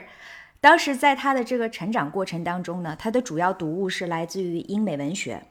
[0.65, 5.43] 当时在他的这个成长过程当中呢，他的主要读物是来自于英美文学。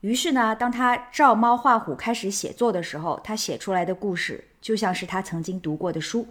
[0.00, 6.26] 于是呢，当他照猫画虎开始写作的时候，他写出来的故事就像是他曾经读过的书，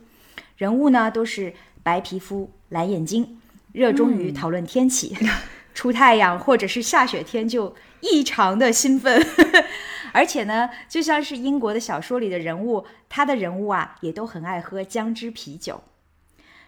[0.57, 3.39] 人物呢都是白皮肤、蓝眼睛，
[3.73, 5.15] 热衷于讨论天气。
[5.75, 9.23] 出太阳或者是下雪天就异常的兴奋，
[10.13, 15.83] 而且呢，就像是英国的小说里的人物，他的人物啊也都很爱喝姜汁啤酒。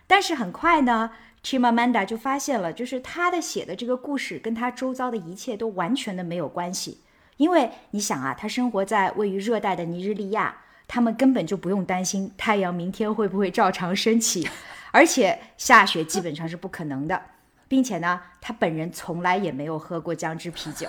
[0.06, 1.12] 但是很快呢
[1.44, 7.02] ，Chimamanda 就发现了，就是他的写的这个故事跟他周遭的一切都完全的没有关系。
[7.38, 10.56] 因为你想啊，他生活在位于热带的尼日利亚，
[10.88, 14.48] 他们根本就不用担心太阳明天会不会照常升起，
[14.92, 17.22] 而且下雪基本上是不可能的。
[17.66, 20.88] 并且呢，他本人从来也没有喝过姜汁啤酒，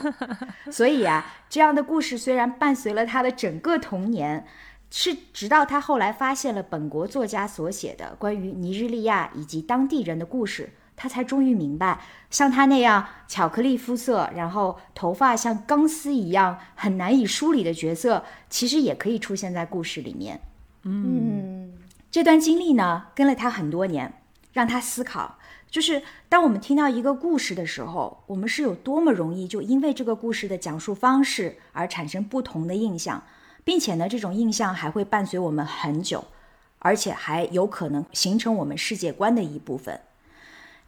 [0.71, 4.45] 所以啊，这样的故事虽然伴随了他的整个童年，
[4.97, 20.41] 是直到他后来发现了本国作家所写的关于尼日利亚以及当地人的故事，他才终于明白，像他那样巧克力肤色，然后头发像钢丝一样很难以梳理的角色，其实也可以出现在故事里面。
[20.85, 21.73] 嗯。
[22.13, 33.25] 这段经历呢，跟了他很多年，让他思考，就是当我们听到一个故事的时候，我们是有多么容易就因为这个故事的讲述方式而产生不同的印象，
[33.65, 36.25] 并且呢，这种印象还会伴随我们很久，
[36.79, 40.01] 而且还有可能形成我们世界观的一部分。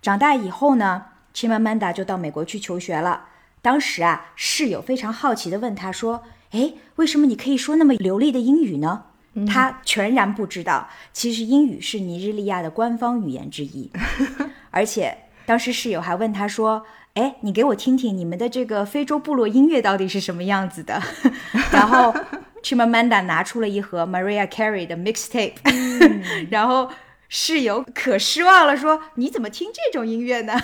[0.02, 3.28] 长大以后呢，Chimamanda 就到美国去求学了。
[3.62, 9.04] 当时啊，室友非常好奇地问他说：“哎，为什么你可以说那么流利的英语呢？”
[9.46, 13.90] 他全然不知道，其实英语是尼日利亚的官方语言之一。
[14.70, 16.86] 而且当时室友还问他说
[17.16, 21.02] ：“哎，你给我听听你们的这个非洲部落音乐到底是什么样子的？”
[21.72, 22.14] 然后
[22.62, 25.56] Chimamanda 拿出了一盒 Maria Carey 的 mixtape，
[26.50, 26.90] 然后。
[27.28, 30.54] 室友可失望了，说：“你怎么听这种音乐呢？”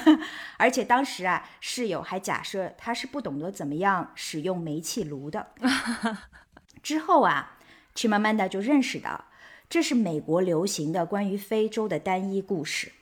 [0.58, 5.48] 而且当时啊，室友还假设他是不懂得怎么样使用煤气炉的。
[6.80, 7.58] 之后啊
[7.96, 9.24] ，Chimamanda 就认识到
[9.68, 12.92] 这是美国流行的关于非洲的单一故事，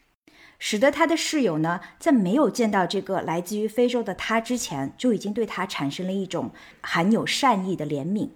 [0.61, 8.29] 使得他的室友呢，在没有见到这个来自于非洲的他之前，就已经对他产生了一种含有善意的怜悯。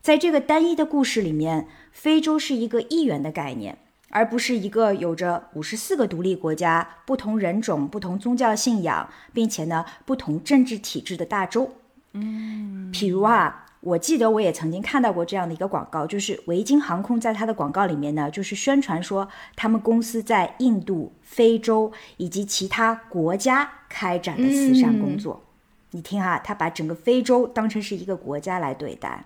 [0.00, 3.76] 在这个单一的故事里面，非洲是一个一元的概念。
[4.12, 11.70] 而不是一个有着五十四个独立国家、不同人种、不同宗教信仰，并且呢不同政治体制的大洲。
[12.14, 25.42] 嗯，譬如啊，我记得我也曾经看到过这样的一个广告，就是维京航空在它的广告里面呢，就是宣传说他们公司在印度、非洲以及其他国家开展的慈善工作。
[25.90, 29.24] 你听哈，他把整个非洲当成是一个国家来对待。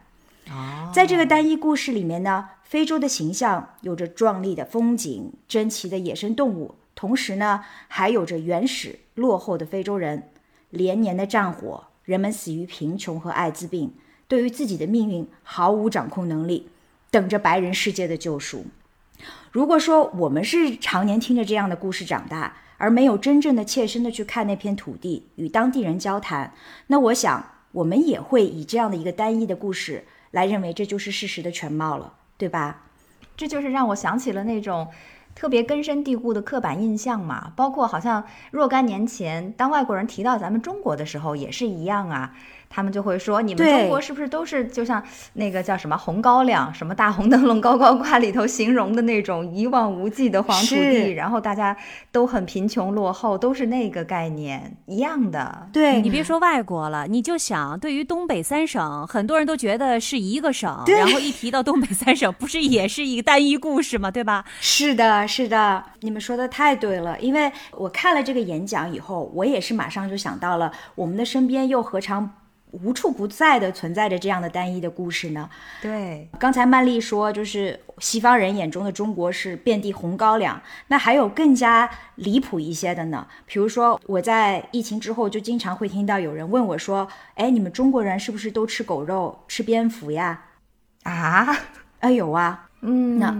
[0.92, 2.50] 在这个单一故事里面呢。
[2.64, 10.30] 非洲的形象有着壮丽的风景、珍奇的野生动物，同时呢，还有着原始落后的非洲人，
[10.70, 13.94] 连年的战火，人们死于贫穷和艾滋病，
[14.34, 16.68] 对于自己的命运毫无掌控能力，
[17.12, 18.66] 等着白人世界的救赎。
[19.52, 26.52] 如果说我们是常年听着这样的故事长大，而没有真正的切身的去看那片土地，与当地人交谈，
[26.88, 32.14] 那我想我们也会以这样的一个单一的故事来认为这就是事实的全貌了。
[32.36, 32.82] 对吧？
[33.36, 34.88] 这就是让我想起了那种
[35.36, 42.34] 特别根深蒂固的刻板印象嘛，包括好像若干年前，当外国人提到咱们中国的时候，也是一样啊。
[42.74, 45.00] 他们就会说，你们中国是不是都是就像
[45.34, 51.76] 那个叫什么红高粱，什么大红灯笼高高挂里头形容的那种一望无际的黄土地，然后大家
[52.10, 55.68] 都很贫穷落后，都是那个概念一样的。
[55.72, 64.10] 对你别说外国了，你就想对于东北三省，很多人都觉得是一个省，然后一提到东北三省，不是也是一个单一故事吗？
[64.10, 64.44] 对吧？
[64.60, 67.16] 是的，是的，你们说的太对了。
[67.20, 72.28] 因为我看了这个演讲以后，我也是马上就想到了，我们的身边又何尝。
[72.82, 75.48] 无处不在的存在着这样的单一的故事呢？
[75.80, 83.26] 对，刚才曼丽说，就是西方人眼中的中国是遍地红高粱，那还有更加离谱一些的呢？
[83.46, 90.44] 比如说，我在疫情之后就经常会听到有人问我说：“哎，你们中国人是不是都吃狗肉、吃蝙蝠呀？”
[91.04, 91.56] 啊，
[92.00, 93.18] 啊有啊，嗯。
[93.18, 93.34] 那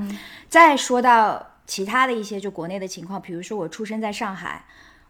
[0.49, 4.64] 再说到其他的一些就国内的情况，比如说我出生在上海，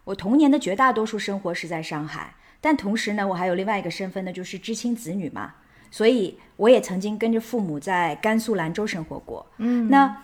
[0.05, 2.33] 我童年的绝大多数生活是在上海。
[2.65, 5.53] 但同时呢，我还有另外一个身份呢，就是知青子女嘛，
[5.91, 9.45] 所以我也曾经跟着父母在甘肃兰州生活过。
[9.57, 10.23] 嗯，那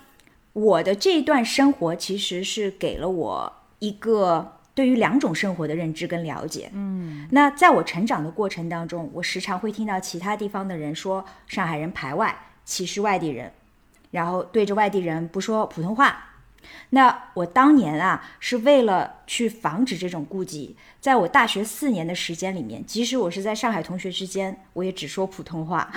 [0.53, 6.71] 我的这一段生活其实是给了我一个对于两种生活的认知跟了解。
[6.73, 13.51] 嗯，那在我成长的过程当中，我时常会听到其他地方的人说上海人排外、歧视外地人，
[14.09, 16.30] 然后对着外地人不说普通话。
[16.91, 25.91] 那我当年啊，是为了去防止这种顾忌，在我大学四年的时间里面，即使我是在上海同学之间，我也只说普通话。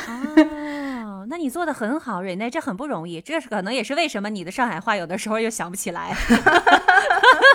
[1.04, 3.20] 哦，那你做的很好，瑞内，这很不容易。
[3.20, 6.14] 这是可能也是为什么你的上海话有的时候又想不起来。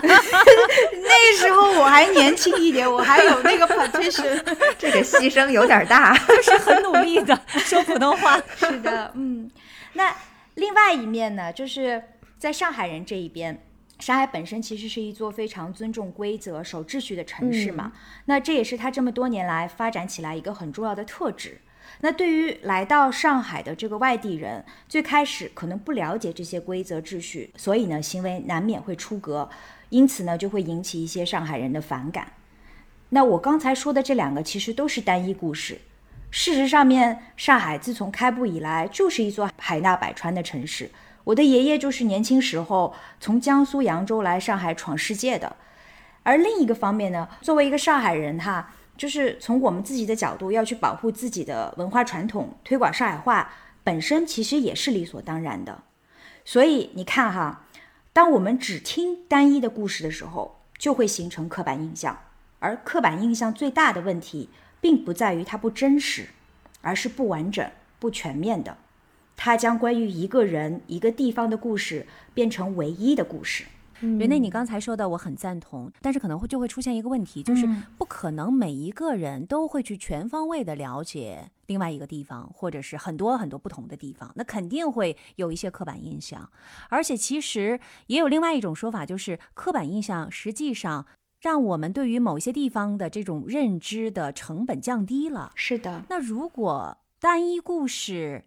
[0.02, 4.42] 那时候我还年轻一点，我还有那个 partition，
[4.78, 8.40] 这个牺牲有点大， 是很努力的说普通话。
[8.56, 9.50] 是的，嗯。
[9.94, 10.14] 那
[10.54, 12.02] 另外一面呢，就是。
[12.40, 13.62] 在上海人这一边，
[13.98, 17.92] 上海本身其实是一座非常尊重规则、守秩序的城市嘛。
[18.24, 21.60] 那这也是它这么多年来发展起来一个很重要的特质。
[22.00, 29.50] 那对于来到上海的这个外地人，最开始可能不了解这些规则秩序，所以呢，行为难免会出格，
[29.90, 32.32] 因此呢，就会引起一些上海人的反感。
[33.10, 35.78] 那我刚才说的这两个其实都是单一故事。
[36.30, 40.90] 事实上面，上海自从开埠以来就是一座海纳百川的城市。
[41.24, 45.56] 我的爷爷就是年轻时候从江苏扬州来上海闯世界的，
[46.22, 53.52] 而另一个方面呢，作为一个上海人，哈，就是从我们自己的角度要去保护自己的文化传统，推广上海话，
[53.84, 55.82] 本身其实也是理所当然的。
[56.44, 57.66] 所以你看哈，
[58.12, 62.18] 当我们只听单一的故事的时候，就会形成刻板印象。
[62.58, 64.50] 而刻板印象最大的问题，
[64.82, 66.28] 并不在于它不真实，
[66.82, 68.76] 而是不完整、不全面的。
[69.42, 73.64] 它将关于一个人、一个地方的故事变成唯一的故事。
[74.02, 77.66] 袁内，你刚才说的我很赞同，但是可能会就会出现一个问题，就是
[77.96, 86.50] 不可能每一个人都会去全方位的了解另外一个地方，或者是很多很多不同的地方，那肯定会有一些刻板印象。
[86.90, 91.06] 而且其实也有另外一种说法，就是刻板印象实际上
[91.40, 95.52] 让我们对于某些地方的这种认知的成本降低了。
[95.54, 98.44] 是的，那如果单一故事。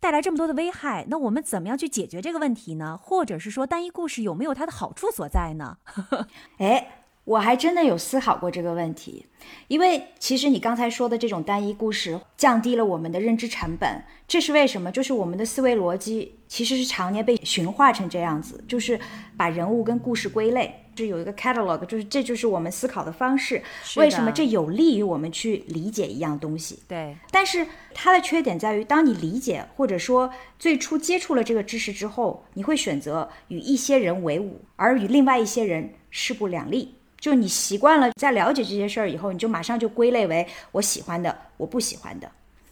[0.00, 2.98] 带来这么多的危害，那我们怎么样去解决这个问题呢？
[3.00, 5.78] 或者是说，单一故事有没有它的好处所在呢？
[6.58, 9.26] 哎，我还真的有思考过这个问题，
[9.66, 14.90] 因为其实你刚才说的这种单一故事降低了我们的认知成本，这是为什么？
[14.92, 18.98] 就是我们的思维逻辑其实是常年被驯化成这样子，就是
[19.36, 20.84] 把人物跟故事归类。
[20.98, 23.62] 是有一个 catalog，就是这就是我们思考的方式。
[23.96, 26.80] 为什么这有利于我们去理解一样东西？
[26.88, 27.16] 对。
[27.30, 36.94] 但是它的缺点在于，当你理解或者说最初接触了这个知识之后，你会选择与一些人为伍，而与另外一些人势不两立。
[37.20, 42.30] 就你习惯了在了解这些事儿以后，你就马上就归类为我喜欢的，我不喜欢的。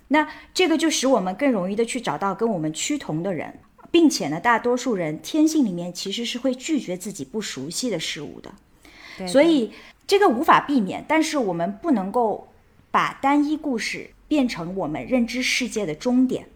[0.08, 3.58] 那这个就使我们更容易的去找到跟我们趋同的人。
[3.90, 9.72] 并且呢，大多数人天性里面其实是会拒绝自己不熟悉的事物的，所以
[10.06, 11.04] 这个无法避免。
[11.06, 12.48] 但是我们不能够
[12.90, 16.48] 把单一故事变成我们认知世界的终点，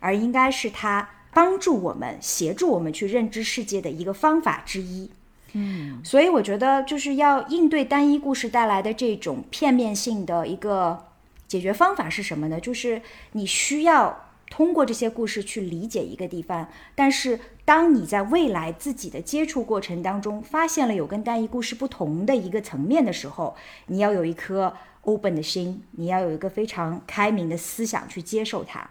[0.00, 5.10] 而应该是它帮助我们、协助我们去认知世界的一个方法之一。
[5.52, 11.06] 嗯，所以我觉得就是要应对单一故事带来的这种片面性的一个
[11.46, 12.60] 解决方法是什么呢？
[12.60, 13.00] 就是
[13.32, 14.25] 你需要。
[14.48, 24.72] 通过这些故事去理解一个地方，但是当你在未来自己的接触过程当中发现了有跟单一故事不同的一个层面的时候，你要有一颗
[25.02, 28.88] open 的心，你要有一个非常开明的思想去接受它。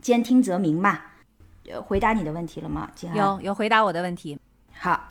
[0.00, 1.00] 兼听则明嘛。
[1.70, 2.90] 呃，回答你的问题了吗？
[3.14, 4.38] 有有回答我的问题。
[4.72, 5.08] 好，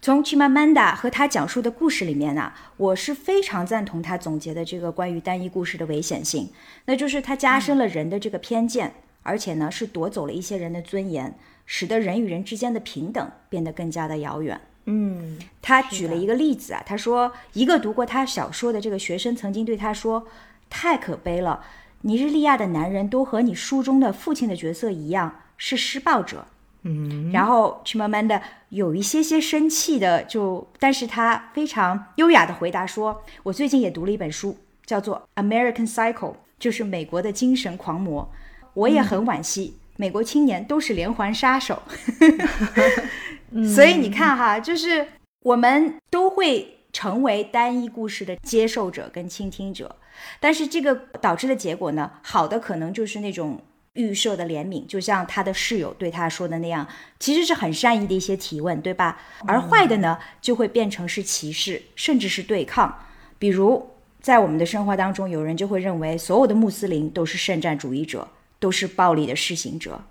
[0.00, 6.50] 从 Chimamanda 和他讲述的故事里面呢，我是非常赞同他总结的这个关于单一故事的危险性，
[6.84, 8.94] 那就是它加深了人的这个偏见。
[9.28, 14.58] 而且呢，是夺走了一些人的尊严，使得人与人之间的平等变得更加的遥远。
[14.86, 20.26] 嗯，他举了一个例子啊，他说一个读过他小说的这个学生曾经对他说
[20.70, 21.62] ：“太可悲了，
[22.00, 26.46] 尼日利亚的男人都和你书中的父亲的角色一样是施暴者。”
[26.84, 34.56] 嗯，然后 Chimamanda 有一些些生气的，就但是他非常优雅的回答说：“我最近也读了一本书，
[34.86, 36.14] 叫做《American Cycle》，
[36.58, 38.26] 就是美国的精神狂魔。”
[38.74, 41.82] 我也很惋惜，美国青年都是连环杀手，
[43.74, 45.06] 所以你看哈，就是
[45.42, 49.96] 我们都会成为单一故事的接受者跟倾听者，
[50.40, 53.60] 但是这个导致的结果呢，好的可能就是那种
[53.94, 56.86] 预设的怜悯，就像他的室友对他说的那样，
[57.18, 59.20] 其实是很善意的一些提问，对吧？
[59.46, 63.06] 而坏的呢，就会变成是歧视，甚至是对抗。
[63.38, 63.90] 比如
[64.20, 68.28] 在我们的生活当中，有人就会认为所有的穆斯林都是圣战主义者。
[68.58, 70.02] 都是暴力的施行者，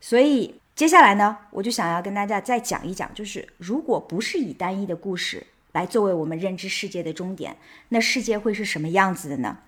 [0.00, 7.56] 所以接下来呢，我就想要跟大家再讲一讲，就是如果不是以单一的故事来作为我们认知世界的终点，
[7.90, 9.58] 那世界会是什么样子的呢？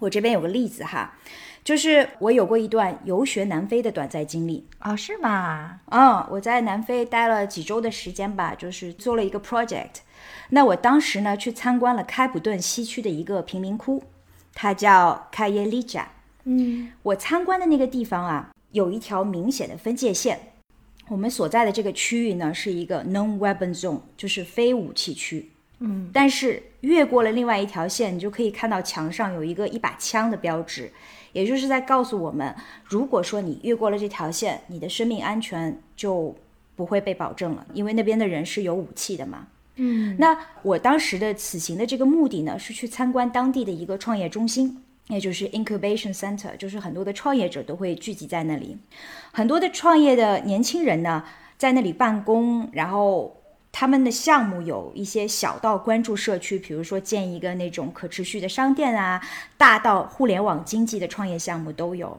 [0.00, 1.18] 我这边有个例子哈，
[1.62, 5.80] 就是我有过一段游学南非的短暂经历哦，是吗？
[5.90, 10.00] 嗯，我在南非待了几周的时间吧，就是做了一个 project。
[10.48, 14.02] 那我当时呢去参观了开普敦西区的一个贫民窟，
[14.54, 16.08] 它叫开耶利加。
[16.44, 20.38] 嗯，我参观的那个地方啊，有一条明显的分界线。
[21.08, 25.50] 我们所在的这个区域呢，是一个 non-weapon zone，就是非武器区。
[25.80, 30.90] 嗯，但是越过了另外一条线，你就可以看到墙上有一个一把枪的标志，
[31.32, 36.34] 也就是在告诉我们，如果说你越过了这条线，你的生命安全就
[36.76, 39.48] 不会被保证了，因为那边的人是有武器的嘛。
[39.76, 44.82] 嗯，那我当时的此行的这个目的呢，是去参观当地的一个创业中心。
[45.08, 48.78] 也就是 incubation center，就是很多的创业者都会聚集在那里，
[49.32, 51.24] 很多的创业的年轻人呢
[51.58, 59.20] 在那里办公，然后他们的项目有一些小到关注社区，比如说建一个那种可持续的商店啊，
[59.56, 62.18] 大到互联网经济的创业项目都有。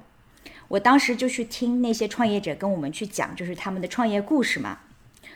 [0.68, 4.80] 我当时就去听那些创业者跟我们去讲，就是他们的创业故事嘛，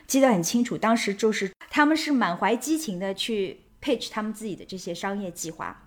[0.05, 5.83] 记得很清楚，当时就是他们是满怀激情的去 pitch 他们自己的这些商业计划。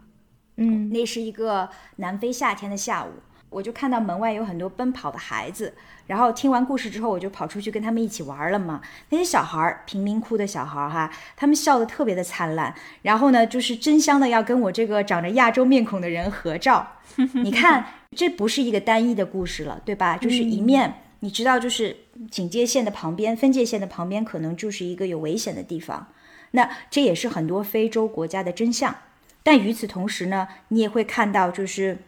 [0.61, 3.09] 嗯，那是一个南非夏天的下午，
[3.49, 5.73] 我就看到门外有很多奔跑的孩子，
[6.07, 8.83] 然后听完故事之后，我就跑出去跟他们一起玩了嘛。
[9.09, 16.87] 那些小孩儿，贫民窟的小孩儿哈，他们笑得特别的灿烂，然后呢，就是争相的要跟我这个长着亚洲面孔的人合照。
[17.43, 20.19] 你看，这不是一个单一的故事了，对吧？
[20.19, 21.97] 就是一面，你知道，就是
[22.31, 26.09] 警戒线的旁边、分界线的旁边，可能就是一个有危险的地方。
[26.53, 28.95] 那这也是很多非洲国家的真相。
[29.43, 31.99] 但与此同时呢，你也会看到，就是。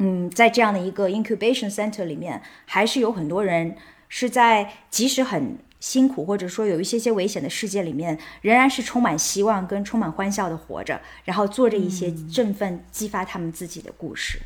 [0.00, 3.74] 嗯，在这样的一个 incubation center 里面，还是有很多人
[4.08, 14.38] 是在即使很辛苦，或者说有一些些危险的世界里面，仍然是充满希望跟充满欢笑的活着，然后做着一些振奋、激发他们自己的故事。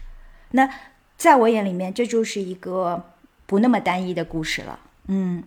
[0.52, 0.66] 那
[1.18, 3.10] 在我眼里面，这就是一个
[3.44, 4.80] 不那么单一的故事了。
[5.08, 5.44] 嗯，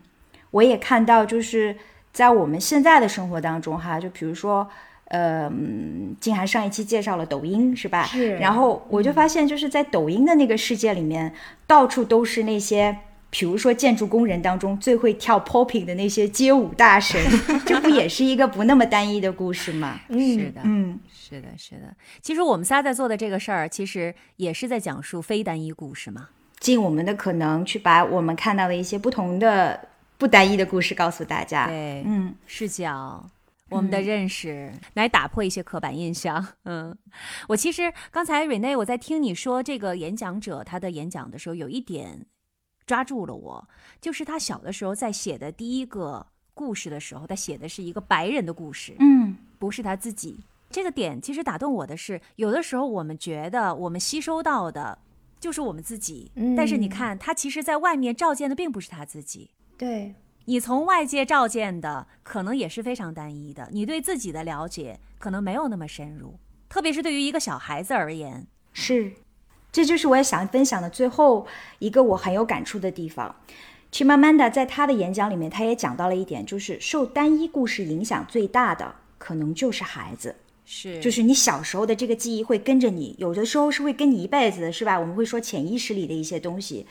[0.52, 1.76] 我也看到，就是
[2.14, 4.70] 在我们现在的生活当中，哈，就比如说。
[5.16, 5.50] 呃，
[6.20, 8.04] 静涵上一期介绍了抖音，是吧？
[8.04, 8.36] 是。
[8.36, 11.34] 然后我就发现，就是在抖音的那个世界里面，
[11.66, 12.98] 到处都是那些，
[13.30, 17.18] 比如说建筑工人当中最会跳 popping 的那些街舞大神，
[17.66, 20.02] 这不也是一个不那么单一的故事吗？
[20.12, 21.96] 是的，嗯，是的，是的。
[22.22, 26.28] 其实我们仨在做的这个事儿，其实也是在讲述非单一故事嘛，
[26.60, 29.80] 尽我们的可能去把我们看到的一些不同的、
[30.18, 31.68] 不单一的故事告诉大家。
[31.68, 33.24] 对，嗯，视角。
[33.70, 36.46] 我们的认识来打破一些刻板印象。
[36.66, 36.96] 嗯，
[37.50, 42.28] 我其实刚才瑞内我在听你说这个演讲者他的演讲的时候，有一点
[42.86, 43.68] 抓住了我，
[44.00, 50.40] 就是他小的时候在写的第一个故事的时候，他写的是一个白人的故事，嗯，不是他自己。
[50.70, 55.00] 这个点其实打动我的是，有的时候我们觉得我们吸收到的
[55.40, 59.50] 就是我们自己，但是你看他其实在外面照见的并不是他自己。
[59.78, 60.14] 对。
[60.46, 66.36] 你从外界照见的可能也是非常单一的，你对自己的了解可能没有那么深入，
[66.70, 68.46] 特别是对于一个小孩子而言。
[68.74, 69.14] 是，
[69.72, 71.48] 这就是我也想分享的最后
[71.80, 73.36] 一个我很有感触的地方。
[73.92, 80.36] Chimamanda 在他的演讲里面，他也讲到了一点，就是受单一故事影响最大的可能就是孩子，
[80.66, 85.00] 是，就是你小时候的这个记忆会跟着你，有的时候是会跟你一辈子的，是吧？
[85.00, 86.86] 我们会说潜意识里的一些东西，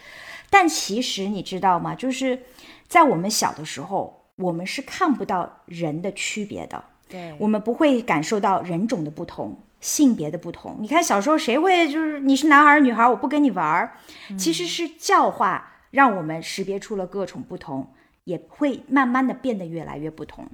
[0.55, 1.97] 但其实你知道吗？
[1.97, 2.39] 就是。
[2.87, 10.77] 在我们小的时候，我们是看不到人的区别的，对我们不会感受到人种的不同、性别的不同。
[10.79, 13.97] 你看小时候谁会就是你是男孩女孩，我不跟你玩儿。
[14.39, 17.93] 其实是教化让我们识别出了各种不同，
[18.25, 20.47] 也会慢慢的变得越来越不同。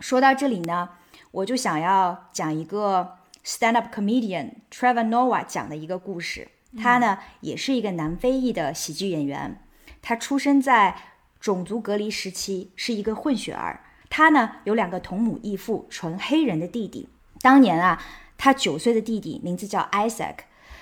[0.00, 0.90] 说到这里呢，
[1.30, 6.48] 我就想要讲一个 stand up comedian Trevor Noah 讲的一个故事。
[6.80, 9.60] 他呢也是一个南非裔的喜剧演员，
[10.02, 10.96] 他出生在。
[11.38, 17.08] 种族隔离时期是一个混血儿，他呢有两个同母异父纯黑人的弟弟。
[17.40, 18.02] 当年啊，
[18.36, 20.38] 他九岁的弟弟名字叫 Isaac，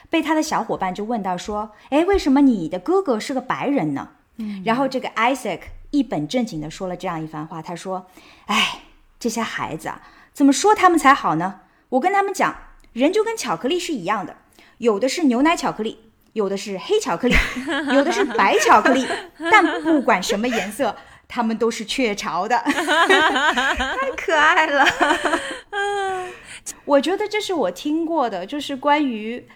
[0.09, 8.07] 被他的小伙伴就问到说：“哎，为什么你的哥哥是个白人呢？”嗯，然后这个 Isaac 一本正经的说了这样一番话，他说
[8.47, 8.85] ：“哎，
[9.19, 10.01] 这些孩子啊，
[10.33, 11.61] 怎么说他们才好呢？
[11.91, 12.57] 我跟他们讲，
[12.95, 14.37] 人就跟巧克力是一样的，
[14.79, 15.99] 有的是牛奶巧克力。”
[16.35, 17.35] 有的是黑巧克力，
[17.95, 19.07] 有的是白巧克力，
[19.53, 20.97] 但不管什么颜色，
[21.29, 24.85] 它们都是雀巢的， 太可爱了。
[26.85, 29.47] 我觉得这是我听过的，就是关于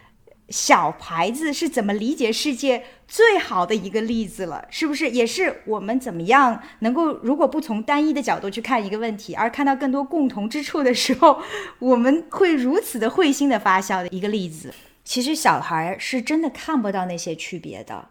[0.51, 5.11] 小牌子是怎么理解世界最好的一个例子了，是不是？
[5.11, 11.43] 也是我们怎么样能够，如果不从单一的角度去看一个问题，而看到更多共同之处的时候，
[11.81, 14.73] 我们会如此的会心的发笑的一个例子。
[15.09, 18.11] 其实小孩儿是真的看不到那些区别的，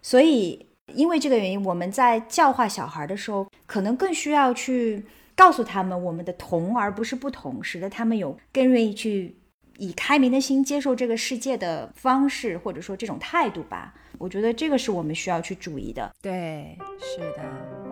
[0.00, 9.36] 所以因为这个原因，我们在教化小孩的时候，可能更需要去告诉他们我们的同而不是不同，使得他们有更愿意去
[9.78, 13.92] 以开明的心接受这个世界的方式，或者说这种态度吧。
[14.16, 16.08] 我觉得这个是我们需要去注意的。
[16.22, 17.87] 对，是的。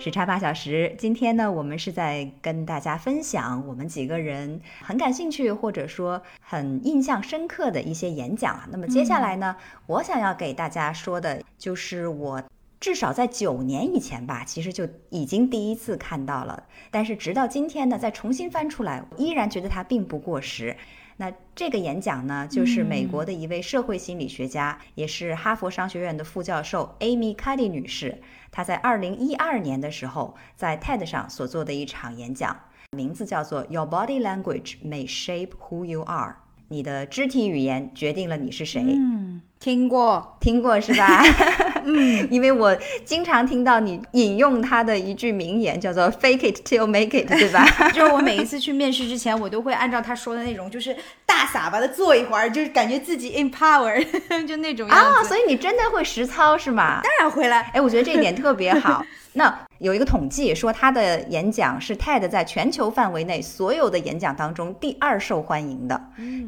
[0.00, 8.66] 时差八小时，今天呢，我们是在跟大家分享我们几个人很感兴趣或者说很印象深刻的一些演讲啊。
[8.72, 9.54] 那么接下来呢，
[9.86, 12.42] 我想要给大家说的就是我
[12.80, 20.74] 至少在九年以前吧，其实就已经第一次看到了，但是直到今天呢，再重新翻出来，依然觉得它并不过时。
[21.20, 28.22] 那这个演讲呢，就是美国的一位社会心理学家，也是哈佛商学院的副教授 Amy Cuddy 女士。
[28.50, 32.58] 她在二零一二年的时候，在 TED 上所做的一场演讲，
[32.96, 36.36] 名字叫做 “Your body language may shape who you are”。
[36.68, 38.82] 你的肢体语言决定了你是谁。
[38.82, 41.22] 嗯，听过，听过是吧？
[41.84, 47.64] 嗯，因为我经常听到你引用他的一句名言，叫做 “fake it till make it”，对吧？
[47.92, 50.96] 就是我每一次去面试之前，我都会按照他说的那种，就是
[51.30, 54.04] 大撒把的坐一会儿，就是感觉自己 empower，
[54.46, 55.20] 就那种样子。
[55.20, 57.00] 啊，所以你真的会实操是吗？
[57.04, 57.60] 当然会了。
[57.72, 59.04] 哎，我觉得这一点特别好。
[59.32, 66.02] 那有一个统计说，他的演讲是 TED 在全球范围内所有的演讲当中第二受欢迎的，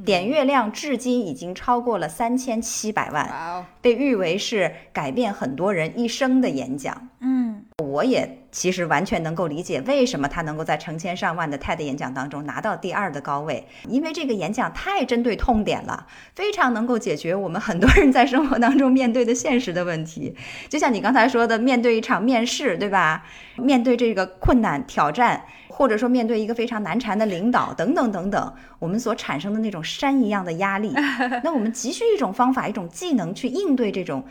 [0.05, 7.09] 点阅量至今已经超过了三千七百万，被誉为是改变很多人一生的演讲。
[7.21, 8.39] 嗯，我也。
[8.53, 20.37] 其实完全能够理解为什么他能够在成千上万的 TED 演讲当中拿到第二的高位，因为这个演讲太针对痛点了，非常能够解决我们很多人在生活当中面对的现实的问题。
[20.69, 23.25] 就像你刚才说的，面对一场面试，对吧？
[23.57, 30.93] 面对这个困难挑战，或者说面对一个非常难缠的领导等等等等，我们所产生的那种山一样的压力，
[31.43, 34.23] 那我们急需一种方法、一种技能去应对这种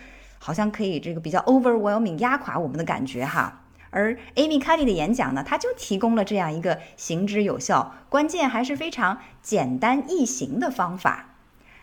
[0.43, 3.61] 好像可以这个比较 overwhelming 压垮我们的感觉哈。
[3.91, 11.35] 而 Amy Cuddy 的演讲呢，他就提供了这样一个行之有效、关键还是非常简单易行的方法。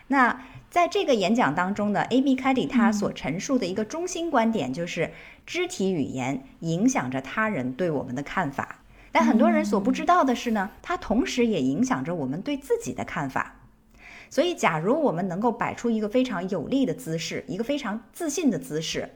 [0.09, 0.41] 那
[0.71, 5.13] 在这个演讲当中呢，Amy Cuddy 他所陈述的一个中心观点就是，
[5.47, 8.81] 肢体语言影响着他人对我们的看法。
[9.13, 13.55] 但很多人所不知道的是呢，它同时也影响着我们对自己的看法。
[14.31, 19.09] 所以，假如我们能够摆出一个非常有力的姿势，一个非常自信的姿势。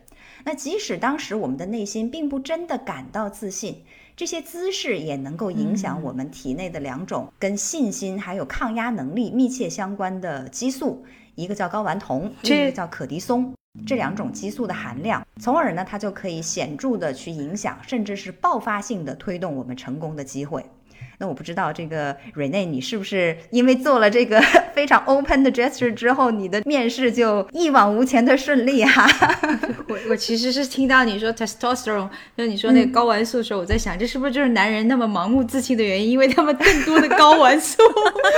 [0.45, 3.85] 那即使当时我们的内心并不真的感到自信，
[4.17, 11.05] 这些姿势也能够影响我们体内的两种跟信心还有抗压能力密切相关的激素，
[11.35, 13.55] 一个叫睾丸酮，另一个叫可的松，
[13.87, 20.65] 这两种激素的含量，从而呢，它就可以显著的去影响，甚至是爆发性的推动我们成功的机会。
[21.23, 24.41] 那我不知道这个 Rene，你是不是因为做了这个
[24.75, 29.07] 非常 open 的 gesture 之后，你的面试就一往无前的顺利哈？
[29.89, 36.11] 我我其实是听到你说 testosterone，就你说那个睾丸素的时候，我在想，这是不是就是男人那么盲目自信的原因？
[36.11, 37.81] 因为他们更多的睾丸素。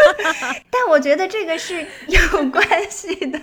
[0.70, 3.40] 但我觉得这个是有关系的。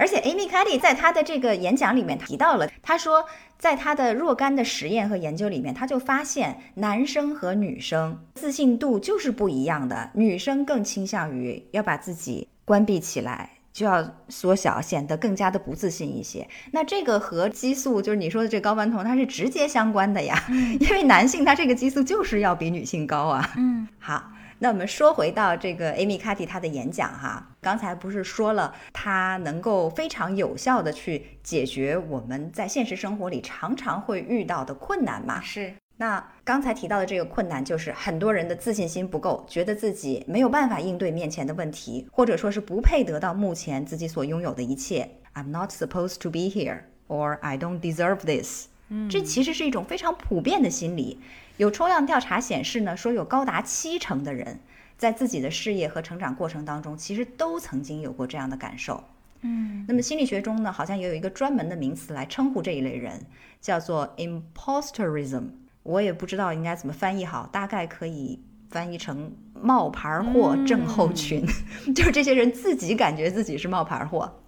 [0.00, 3.24] 而且 Amy Cuddy 在他的这个演讲里面提到了，他说。
[3.56, 10.10] 在他的若干的实验和研究里面，他就发现男生和女生自信度就是不一样的。
[10.14, 16.48] 女生更倾向于要把自己关闭起来，就要缩小，显得更加的不自信一些。
[16.72, 20.42] 那这个和激素，就是你说的这睾丸酮，它是直接相关的呀。
[20.80, 23.50] 因为男性他这个激素就是要比女性高啊。
[23.56, 24.30] 嗯，好。
[24.60, 35.40] 那我们说回到这个 Amy Cuddy 她的演讲哈，刚才不是说了，她能够非常有效的去解决我们在现实生活里常常会遇到的困难嘛？
[35.42, 35.74] 是。
[35.96, 45.08] 那刚才提到的这个困难，就是很多人的自信心不够，觉得自己没有办法应对面前的问题，或者说是不配得到目前自己所拥有的一切。
[45.34, 48.66] I'm not supposed to be here, or I don't deserve this。
[48.88, 51.20] 嗯，这其实是一种非常普遍的心理。
[51.58, 54.58] 有抽样调查显示呢，说有高达七成的人
[54.98, 59.04] 在自己的事业和成长过程当中，其实都曾经有过这样的感受。
[59.42, 63.20] 嗯，那么心理学中呢，好像也有一个专门的名词来称呼这一类人，
[63.60, 65.44] 叫做 imposterism。
[65.84, 71.44] 我也不知道应该怎么翻译好，大概可以翻译成冒牌货症候群，
[71.94, 74.40] 就是这些人自己感觉自己是冒牌货，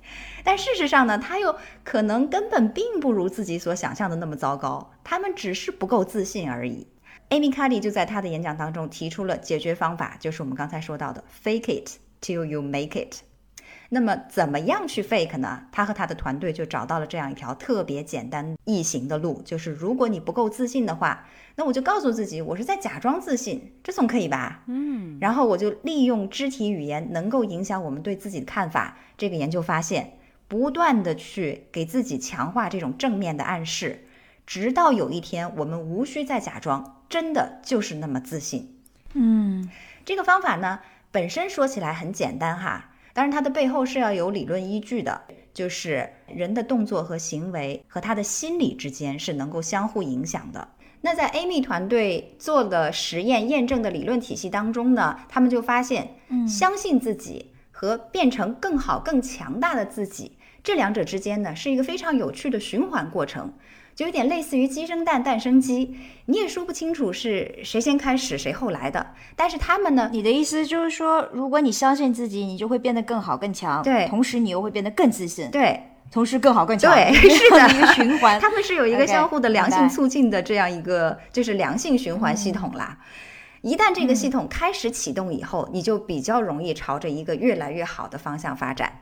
[0.42, 6.88] 但事实上呢，他又可能根本并不如自己所想象的那么糟糕，他们只是不够自信而已。
[7.30, 13.20] Amy Cuddy 就在他的演讲当中提出了解决方法，就是我们刚才说到的 “fake it till you make it”。
[13.88, 15.64] 那么怎么样去 fake 呢？
[15.70, 24.64] 他和他的团队就找到了这样一条特别简单易行的路，就是如果你不够自信的话，那我就告诉自己我是在假装自信，这总可以吧？
[24.66, 25.18] 嗯。
[25.20, 28.98] 然后我就利用肢体语言能够影响我们对自己的看法。
[29.16, 30.18] 这个研究发现，
[30.48, 34.04] 不断的去给自己强化这种正面的暗示。
[34.46, 38.76] 直到有一天，我们无需再假装，真的就是那么自信。
[39.14, 39.70] 嗯，
[40.04, 40.80] 这个方法呢，
[41.10, 45.22] 本身说起来很简单哈，当然它的背后是要有理论依据的，
[45.54, 50.68] 就是人的动作和行为和他的心理之间是能够相互影响的。
[51.00, 63.50] 那在 Amy 团队做的实验验证的理论体系当中呢，他们就发现，相信自己和变成更好、更强大的自己这两者之间呢，是一个非常有趣的循环过程。
[63.96, 69.14] 就有点类似于鸡生蛋，蛋生鸡，你也说不清楚是谁先开始，谁后来的。
[69.34, 70.10] 但是他们呢？
[70.12, 73.82] 你的意思就是说，如果你相信自己，你就会变得更好、更强。
[73.82, 75.50] 对，同时你又会变得更自信。
[75.50, 75.82] 对，
[76.12, 76.92] 同时更好、更强。
[76.92, 78.38] 对， 是的，一个循环。
[78.38, 82.98] 他们是有一个相互的良性促进的这样一个，就是良性循环系统啦。
[83.62, 88.92] 一旦这个系统开始启动以后，你就比较容易朝着一个越来越好的方向发展。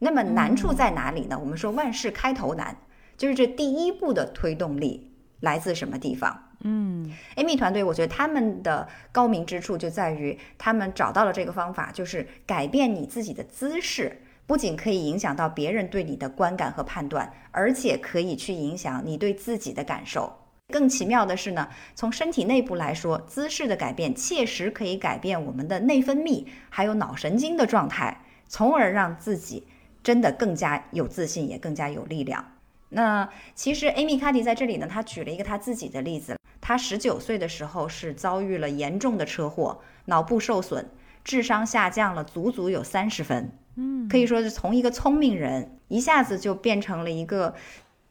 [0.00, 1.38] 那么难处在哪里呢？
[1.40, 2.76] 我们说万事开头难。
[3.20, 6.42] 就是这第一步的推动力来自什么地方？
[6.60, 20.32] 嗯，Amy 团队，我觉得他们的高明之处就在于他们找到了这个方法，就是改变你自己的姿势，不仅可以影响到别人对你的观感和判断，而且可以去影响你对自己的感受。
[20.68, 29.66] 更奇妙的是呢，从身体内部来说，姿势的改变切实可以改变我们的内分泌，还有脑神经的状态，从而让自己
[30.02, 32.42] 真的更加有自信，也更加有力量。
[32.90, 36.36] 那其实 Amy 卡迪在这里呢，他举了一个他自己的例子。
[36.60, 40.84] 他十九岁的时候是遭遇了严重的车祸，脑部受损，
[41.24, 43.50] 智商下降了足足有三十分。
[43.76, 47.54] 嗯，可以说是从一个聪明人一下子就变成了一个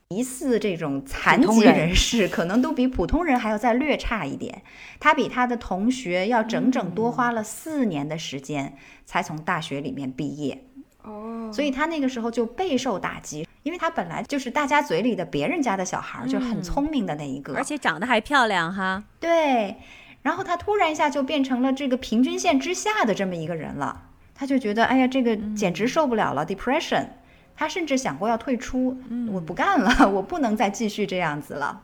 [0.07, 4.63] 疑似这种残疾人士，可能都比普通人还要再略差一点。
[4.99, 8.75] 他比他的同学要整整多花了四年的时间
[9.05, 10.65] 才从大学里面毕业。
[11.03, 19.03] 哦，所以他那个时候就备受打击，因为他本来就是大家嘴里的别人家的小孩，就很聪明的那一个，而且长得还漂亮哈。
[19.19, 19.75] 对，
[20.21, 24.03] 然后他突然一下就变成了这个平均线之下的这么一个人了，
[24.33, 27.07] 他就觉得哎呀，这个简直受不了了，depression。
[27.55, 28.97] 他甚至想过要退出，
[29.29, 31.81] 我不干了， 我不能再继续这样子了。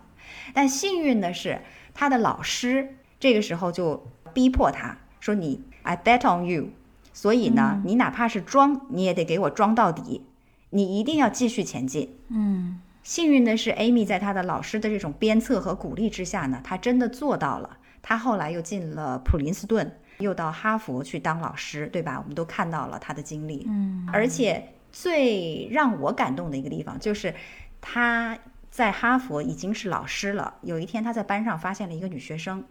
[0.54, 1.60] 但幸运的是，
[1.94, 6.70] 他的老师这个时候就逼迫他说：“你，I bet on you。”
[7.12, 10.26] 所以呢，你哪怕是装，你也得给我装到底，
[10.70, 12.18] 你一定要继续前进。
[12.30, 17.78] 嗯，幸运的是，Amy 在她的老师的这种鞭策和鼓励之下呢，她真的做到了。
[18.01, 22.20] 她后来又进了普林斯顿，又到哈佛去当老师，对吧？
[22.20, 23.66] 我们都看到了她的经历。
[23.68, 27.34] 嗯，而且最让我感动的一个地方，就是
[27.80, 28.38] 她
[28.70, 30.55] 在哈佛已经是老师了。
[30.61, 32.63] 有一天，她在班上发现了一个女学生，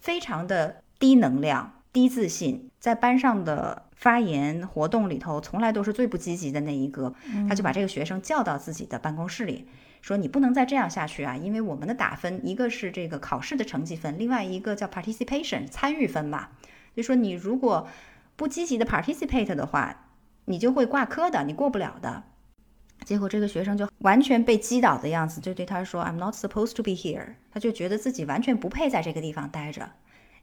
[0.00, 1.72] 非常的低能量。
[1.90, 7.12] 低自信，在班上的发言活动里头，从来都是最不积极的那一个。
[7.48, 9.66] 他就把这个学生叫到自己的办公室里，
[10.00, 11.36] 说：“你不能再这样下去啊！
[11.36, 16.50] 因为我们的打分，一个是这个考试的成绩分，另外一个叫 participation 参与分嘛。
[16.94, 17.88] 就说你如果
[18.36, 20.06] 不积极的 participate 的话，
[20.44, 22.22] 你就会挂科的，你过不了的。”
[23.04, 29.90] 结果这个学生就完全被击倒的样子，就对他说：“I'm not supposed to be here。”他就觉得自己完全不配在这个地方待着。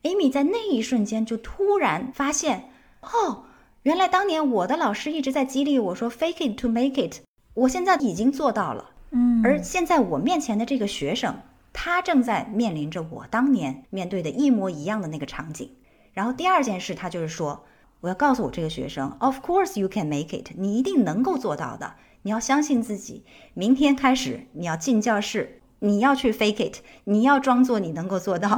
[0.04, 2.66] Amy 在那一瞬间就突然发现，
[3.14, 3.44] 哦，
[3.84, 7.22] 原来当年我的老师一直在激励我说 “fake it to make it”，
[7.54, 8.92] 我现在已经做到了。
[9.12, 11.36] 嗯，而现在我面前的这个学生，
[11.72, 15.70] 他正在面临着我当年面对的一模一样的那个场景。
[16.14, 17.64] 然后第二件事，他就是说，
[18.02, 21.94] 我要告诉我这个学生，“Of course you can make it”，你一定能够做到的。
[22.24, 23.24] 你要相信自己。
[23.54, 25.62] 明天开始，你要进教室。
[25.80, 28.50] 你要去 fake it，你要装作你能够做到，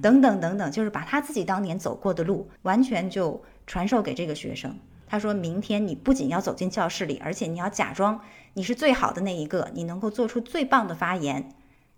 [0.00, 4.78] 等等等等，就是把他自己当年走过的路完全就传授给这个学生。
[5.08, 8.20] 他说明天你不仅要走进教室里，而且你要假装
[8.54, 11.54] 你是最好的那一个，你能够做出最棒的发言，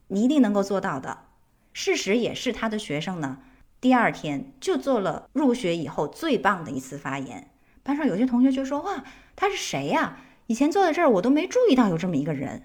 [0.09, 1.25] 你一定能够做到的。
[1.73, 3.39] 事实也是，他的学生呢，
[3.81, 7.51] 第二天就做了入学以后最棒的一次发言。
[7.83, 9.05] 班上有些同学就说：“哇，
[9.37, 10.19] 他是谁呀？
[10.47, 12.65] 以前坐在这儿我都没注意到有这么一个人。”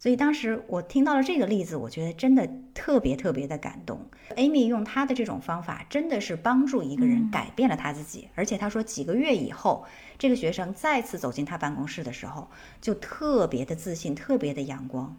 [0.00, 4.00] 所以当时我听到了这个例子，我觉得真的特别特别的感动。
[4.34, 8.26] Amy 用她的这种方法，真的是帮助一个人改变了他自己。
[8.34, 9.84] 而且她说，几个月以后，
[10.16, 12.48] 这个学生再次走进他办公室的时候，
[12.80, 15.14] 就特别的自信，特别的阳光。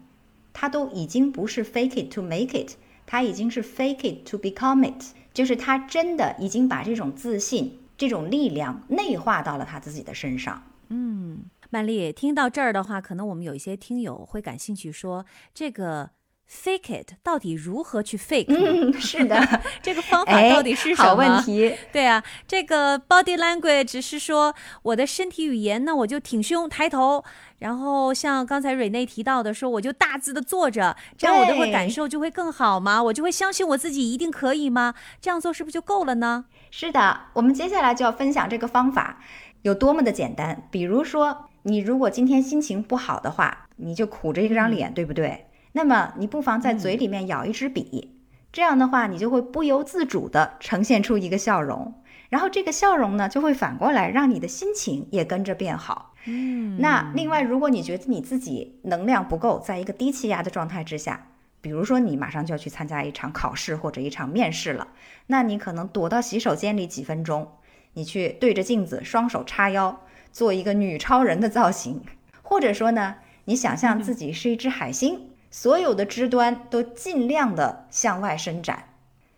[0.52, 2.72] 他都已经不是 fake it to make it，
[3.06, 10.64] 他已经是 fake it to become it，就是他真的已经把这种自信、这种力量内化到了他自己的身上。
[10.90, 11.44] 嗯。
[11.72, 16.10] 曼丽，听到这儿的话，可能我们有一些听友会感兴趣，说这个
[16.50, 18.48] fake it 到底如何去 fake？
[18.50, 19.42] 嗯， 是的，
[19.82, 21.08] 这个方法到底是什么？
[21.08, 21.74] 好问题。
[21.94, 24.54] 对啊，这个 body language 是说
[24.84, 27.24] 我的身体语言呢，我就挺胸抬头，
[27.60, 33.02] 然后像刚才瑞内提到的，说我就大字的坐着，这样我的会感受就会更好吗？
[33.02, 34.94] 我就会相信我自己一定可以吗？
[35.22, 36.44] 这样做是不是就够了呢？
[36.70, 39.22] 是的，我们接下来就要分享这个方法
[39.62, 41.48] 有多么的简单，比如说。
[41.64, 45.46] 你如果今天心情不好的话，你就苦着一张脸，对不对？
[45.74, 48.16] 那么你不妨在嘴里面咬一支笔，
[48.52, 51.94] 这样的话，你就会不由自主地呈现出一个笑容，
[52.30, 56.14] 然后这个笑容呢，就会反过来让你的心情也跟着变好。
[56.26, 61.28] 嗯，那另外，如果你觉得你自己能量不够，在一个低气压的状态之下，
[61.62, 64.88] 比如说你马上就要去参加一场考试或者一场面试了，
[65.28, 67.50] 那你可能躲到洗手间里几分钟，
[67.94, 70.02] 你去对着镜子，双手叉腰。
[70.32, 72.02] 做一个女超人的造型，
[72.42, 73.16] 或者说呢，
[73.46, 78.86] 你想象自己是一只海星，所有的枝端都尽量的向外伸展。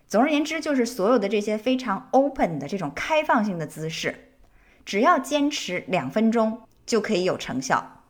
[0.08, 4.30] 总而言之，就是所有的这些非常 open 的这种开放性的姿势，
[4.86, 8.04] 只要坚持两分钟就可以有成效。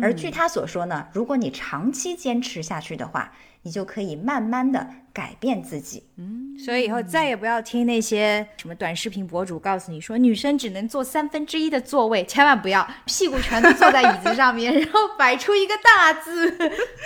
[0.00, 6.04] 而据他所说呢，如果你长期坚持下去的话，你就可以慢慢的改变自己。
[6.16, 16.50] 嗯所以以后再也不要听那些什么短视频博主告诉你说女生只能坐三分之一的座位，千万不要屁股全都坐在椅子上面， 然后摆出一个大字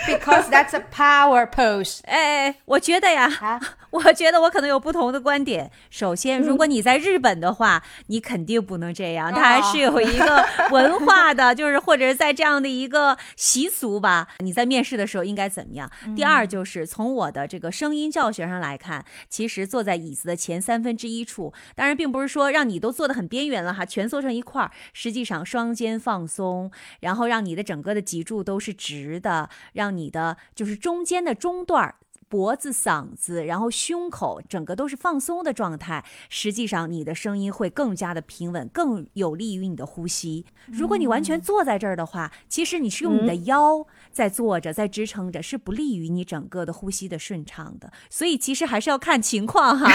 [0.05, 1.99] ，because that's a power pose。
[2.03, 3.59] 哎，我觉得呀，啊
[3.91, 5.71] 我觉得我可能有不同的观点。
[5.89, 14.27] 首先，如果你在日本的话，你肯定不能这样，它还是有一个文化的，就是或者是在这样的一个习俗吧。
[14.39, 15.89] 你在面试的时候应该怎么样？
[16.13, 24.71] 第二，就是从我的这个声音教学上来看，其实坐在椅子的前三分之一处，当然并不是说让你都坐得很边缘了哈，蜷缩成一块儿。
[24.91, 26.69] 实际上，双肩放松，
[26.99, 31.95] 然后让你的整个的脊柱都是直的，让你的就是中间的中段儿。
[32.27, 36.03] 脖子、嗓子，然后胸口，整个都是放松的状态。
[36.27, 40.43] 实际上，你的声音会更加的平稳，更有利于你的呼吸。
[40.65, 43.85] 如果你完全坐在这儿的话，其实你是用你的腰
[44.15, 47.91] 在坐着，在支撑着，是不利于你整个的呼吸的顺畅的。
[48.09, 49.91] 所以，其实还是要看情况哈。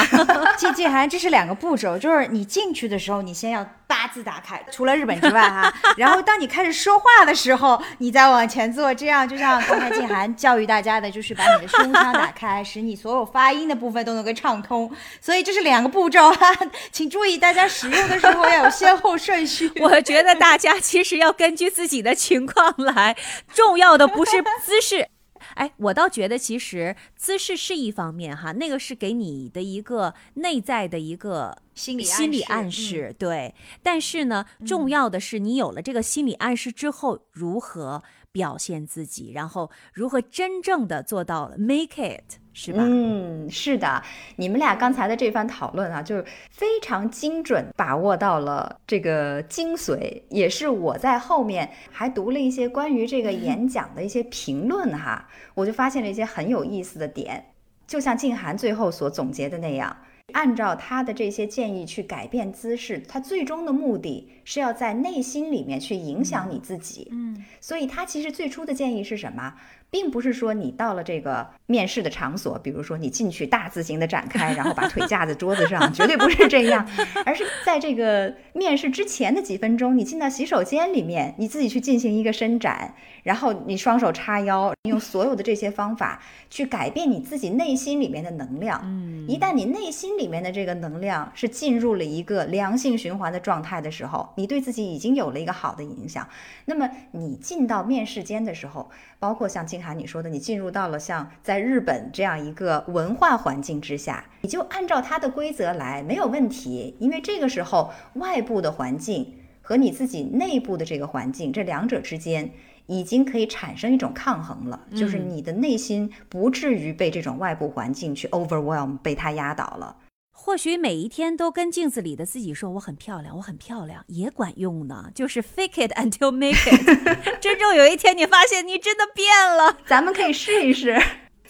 [0.58, 14.88] 静静涵，这是两个步骤，就是你进去的时候，你先要八字打开，除了日本之外哈，然后当你开始说话的时候，你再往前坐，这样就像刚才静涵教育大家的，就是把你的胸腔打开，使你所有发音的部分都能够畅通。
[15.20, 16.56] 所以这是两个步骤哈，
[16.92, 19.68] 请注意大家使用的时候要有先后顺序。
[19.82, 23.16] 我觉得大家其实要根据自己的情况来，
[23.52, 25.08] 重要的不是姿势。
[25.54, 33.54] 哎，我倒觉得其实姿势是一方面哈，那个是给你的一个内在的一个心理心理暗暗示，对。
[33.82, 42.82] 但是呢，重要的是你有了这个心理暗示之后，如何表现自己，然后如何真正的做到了 make it，是吧？
[42.84, 44.02] 嗯，是的，
[44.36, 57.52] 你们俩刚才的这番讨论啊，就是非常精准把握到了这个精髓，也是我在后面还读了一些关于这个演讲的一些评论哈，我就发现了一些很有意思的点，
[57.86, 59.96] 就像静涵最后所总结的那样。
[60.32, 67.08] 按照他的这些建议去改变姿势，他最终的目的是要在内心里面去影响你自己。
[67.10, 69.54] 嗯，所以他其实最初的建议是什么？
[69.90, 76.86] 并不是说你到了这个面试的场所，比如说你进去大字型的展开，然后把腿架在桌子上， 绝对不是这样，
[77.24, 88.80] 而是在这个面试之前的几分钟，你进到洗手间里面，你自己去进行一个伸展，然后你双手叉腰，用所有的这些方法去改变你自己内心里面的能量。
[88.84, 96.28] 嗯，一旦你内心里面的这个能量是进入了一个良性循环的状态的时候，你对自己已经有了一个好的影响。
[96.66, 106.94] 那么你进到面试间的时候，包括像静涵你说的，你进入到了像在日本这样一个文化环境之下，你就按照它的规则来，没有问题。
[107.00, 112.50] 因为这个时候外部的环境和你自己内部的这个环境，这两者之间。
[112.86, 119.94] 已经可以产生一种抗衡了，就是你的内心不至于被这种外部环境去 overwhelm，被它压倒了。
[120.42, 125.10] 或许每一天都跟镜子里的自己说我很漂亮，我很漂亮，也管用呢。
[125.14, 126.80] 就是 fake it until make it。
[127.40, 130.98] 真正有一天你发现你真的变了，咱们可以试一试，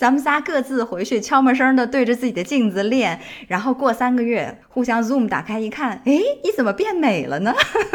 [0.01, 7.55] 咱们仨各自回去悄没声的对着自己的镜子练，然后过三个月互相 zoom 打开一看，哎，你怎么变美了呢？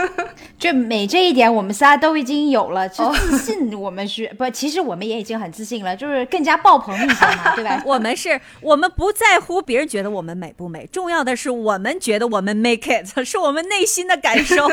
[0.59, 7.81] 这美这一点我们仨都已经有了，就自信我们是、 不，其实我们也已经很自信了，就是更加爆棚一些嘛， 对吧？
[7.83, 14.67] 我们是我们不在乎别人觉得我们美不美，重要的是我们觉得我们 make it，是我们内心的感受，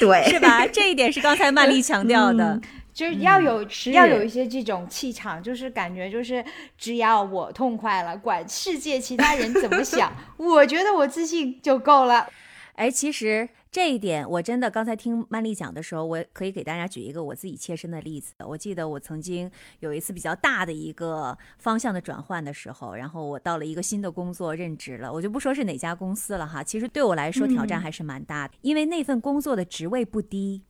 [0.00, 0.66] 对，是吧？
[0.66, 2.58] 这一点是刚才曼丽强调的。
[2.92, 6.44] 就是要有、是要有一些这种气场，就是感觉就是
[6.76, 12.28] 只要我痛快了，管世界其他人怎么 想，我觉得我自信就够了。
[12.74, 18.32] 哎，其实这一点我真的刚才听曼丽讲的时候，我可以给大家举一个我自己切身的例子。
[18.38, 26.62] 我记得我曾经有一次比较大的一个方向的转换的时候，然后我到了一个新的工作任职了，我就不说是哪家公司了哈。
[26.62, 30.62] 其实对我来说挑战还是蛮大的，因为那份工作的职位不低，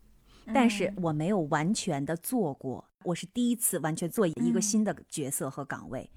[0.47, 6.11] 但是我没有完全的做过，我是第一次完全做一个新的角色和岗位，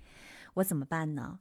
[0.56, 1.40] 我怎么办呢？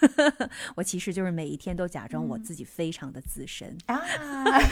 [0.76, 4.00] 我其实就是每一天都假装我自己非常的资深，啊，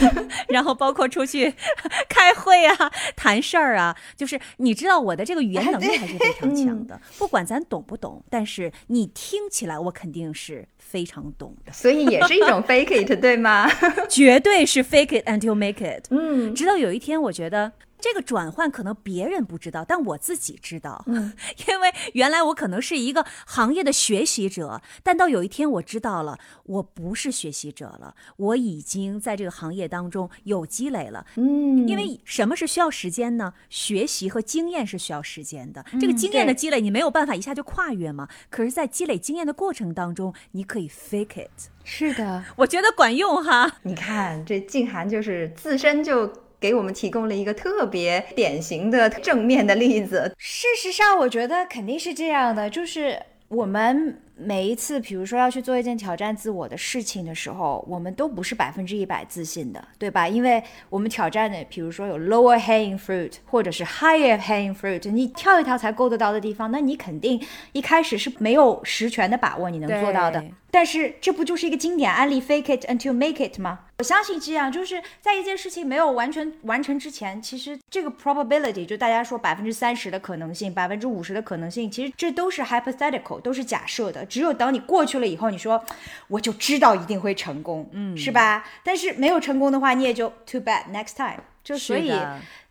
[0.49, 1.55] 然后包括出去
[2.09, 13.69] 开会啊、谈事儿啊，就是你知道我的这个语言能力还是非常强的，不管咱懂不懂，但是你听起来我肯定是非常懂的，所以也是一种 fake it，对吗？
[14.09, 16.07] 绝对是 fake it until make it。
[16.11, 17.71] 嗯，直到有一天，我觉得
[18.01, 21.05] 这个转换可能别人不知道，但我自己知道。
[21.07, 21.33] 嗯，
[21.69, 31.27] 因为原来我可能是一个行业的学习者，但到有一天我知道了，我不是学习者了，我已经在这个行业当中有积累了。
[31.37, 33.55] 嗯，因为什么是需要时间呢？
[33.69, 35.85] 学习和经验是需要时间的。
[36.01, 38.29] 这个经验的积累，你没有办法一下就跨越嘛。
[38.51, 41.51] 可是，在积累经验的过程当中，你可以 fake it。
[41.85, 43.79] 是的，我觉得管用哈。
[43.83, 46.33] 你看，这静涵就是自身就。
[46.61, 50.35] 给我们提供了一个特别典型的正面的例子。
[50.39, 54.21] 事实上，我觉得肯定是这样的，就是我们。
[54.41, 60.29] 每一次，比如说要去做一件挑战自我的事情的时候，我们都不是百分之一百自信的，对吧？
[60.29, 70.45] 因为我们挑战的，比如说有 lower hanging fruit，或者是 higher hanging fruit，你跳一跳才够得到的地方，那你肯定一开始是没有十全的把握你能做到的。
[70.71, 73.81] 但是这不就是一个经典案例，fake it until make it 吗？
[74.01, 84.25] 我相信这样，就是在一件事情没有完全完成之前，其实这个 probability 就大家说百分之三十的可能性，百分之五十的可能性，其实这都是 hypothetical，都是假设的。
[84.29, 85.83] 只有等你过去了以后，你说
[86.29, 88.65] 我就知道一定会成功，嗯，是吧？
[88.85, 92.13] 但是没有成功的话，你也就 too bad，next time，就所以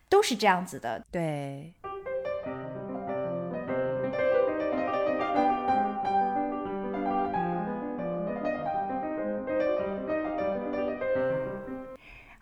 [0.09, 1.73] 都是这样子的，对。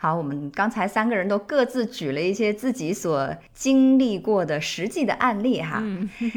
[0.05, 5.81] 好，我们刚才三个人都各自举了一些自己所经历过的实际的案例哈，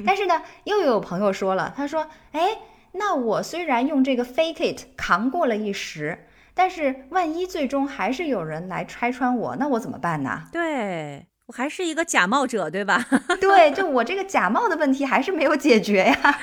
[0.06, 2.40] 但是呢，又有朋友说了，他说，哎。
[2.92, 10.44] 那我虽然用这个 fake it 扛过了一时，但是万一最终还是有人来拆穿我，那我怎么办呢？
[10.50, 13.06] 对我还是一个假冒者，对吧？
[13.40, 16.38] 对，就我这个假冒的问题还是没有解决呀。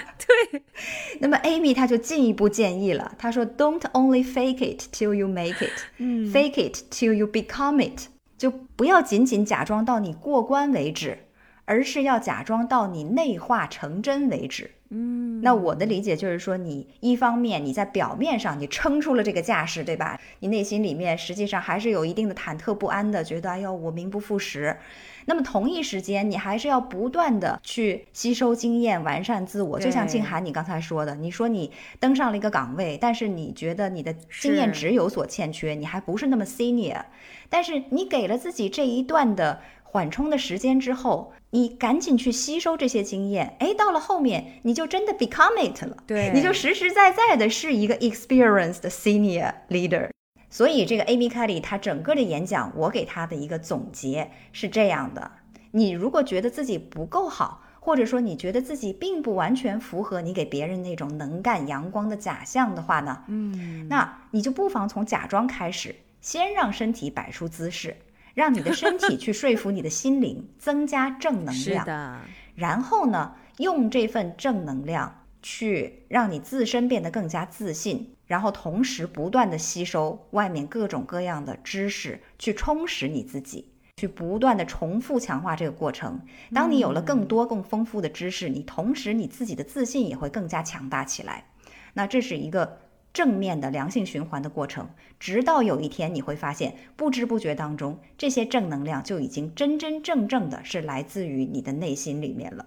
[0.52, 0.64] 对，
[1.22, 7.80] 那么 Amy 她就进一步建议了，她说 Don't only fake it till you make it，fake it till you become
[7.88, 11.20] it，就不要仅仅假装到你过关为止，
[11.66, 14.72] 而是要假装到你内化成真为止。
[14.90, 20.20] 嗯，那我的理解就是说，你一方面你在表面上你撑出了这个架势，对吧？
[20.40, 24.78] 你内心里面实际上还是有一定的忐忑不安的，觉得哎呦我名不副实。
[25.26, 29.80] 那么同一时间，你还是要不断的去吸收经验，完善自我。
[29.80, 37.02] 就像静涵你刚才说的，你说你登上了一个岗位，但是你觉得你的经验值有所欠缺，你还不是那么 senior，
[37.50, 39.62] 但是你给了自己这一段的。
[39.88, 50.10] 缓冲的时间之后，你赶紧去吸收这些经验，哎，到了后面你就真的 become it 了，对，你就实实在在的是一个 experienced senior leader。
[50.50, 55.32] 所以这个 Amy Kelly 她整个的演讲，我给他的一个总结是这样的：
[55.72, 67.96] 你如果觉得自己不够好，或者说你觉得自己并不完全符合你给别人那种能干阳光的假象的话呢，嗯，那你就不妨从假装开始，先让身体摆出姿势。
[68.36, 71.56] 让你的身体去说服你的心灵，增加正能量。
[71.56, 72.20] 是的。
[72.54, 86.22] 然后呢，用这份正能量去让你自身变得更加自信，然后同时不断的吸收外面各种各样的知识，去充实你自己，去不断的重复强化这个过程。
[86.54, 91.46] 当你有了更多更丰富的知识，你同时你自己的自信也会更加强大起来。
[91.94, 92.80] 那这是一个。
[93.16, 94.90] 正面的良性循环的过程，
[95.22, 102.66] 直到有一天你会发现，不知不觉当中，这些正能量就已经真真正正的是来自于你的内心里面了。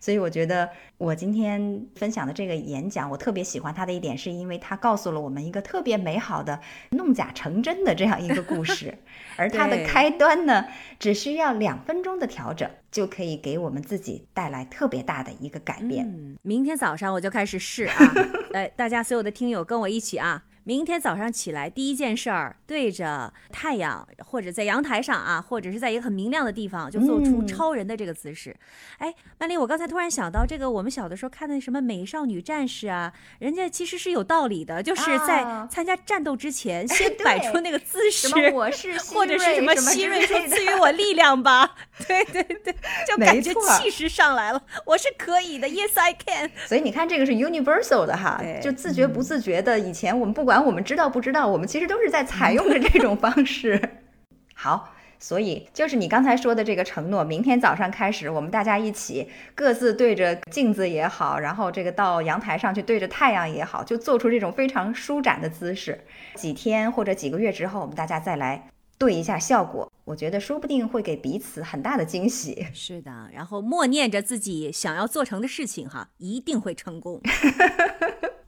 [0.00, 6.58] 所以我觉得我今天分享的这个演讲，我特别喜欢它的一点，是因为它告诉了我们一个特别美好的
[6.90, 8.92] 弄假成真的这样一个故事，
[9.36, 10.64] 而它的开端呢，
[10.98, 16.06] 只需要两分钟的调整，就可以给我们自己带来特别大的一个改变。
[16.06, 18.14] 嗯，明天早上我就开始试啊！
[18.52, 20.44] 来，大家所有的听友跟我一起啊！
[20.64, 28.54] 明天早上起来，第一件事儿对着太阳，或者在阳台上啊，或者是在一个很明亮的地方，就做出超人的这个姿势。
[28.98, 41.74] 哎，曼丽，我刚才突然想到，这个我们小的时候看的什么美少女战士啊，人家其实是有道理的，就是在参加战斗之前， 先摆出那个姿势，我是 或者是什么希瑞说赐予我力量吧，
[42.06, 42.74] 对 对对，
[43.08, 46.50] 就感觉气势上来了，我是可以的，Yes I can。
[46.66, 50.49] 所以你看，这个是 universal 的哈，就自觉不自觉的，以前我们不管。
[50.58, 51.46] 我们知道不知道？
[51.46, 53.98] 我们其实都是在采用的这种方式。
[54.56, 66.00] 好，所以就是你刚才说的这个承诺，明天早上开始，我们大家一起各自对着镜子也好，然后这个到阳台上去对着太阳也好，就做出这种非常舒展的姿势。
[66.34, 72.66] 几天或者几个月之后，我们大家再来对一下效果，我觉得说不定会给彼此很大的惊喜。
[72.74, 77.20] 是的，然后默念着自己想要做成的事情，哈，一定会成功。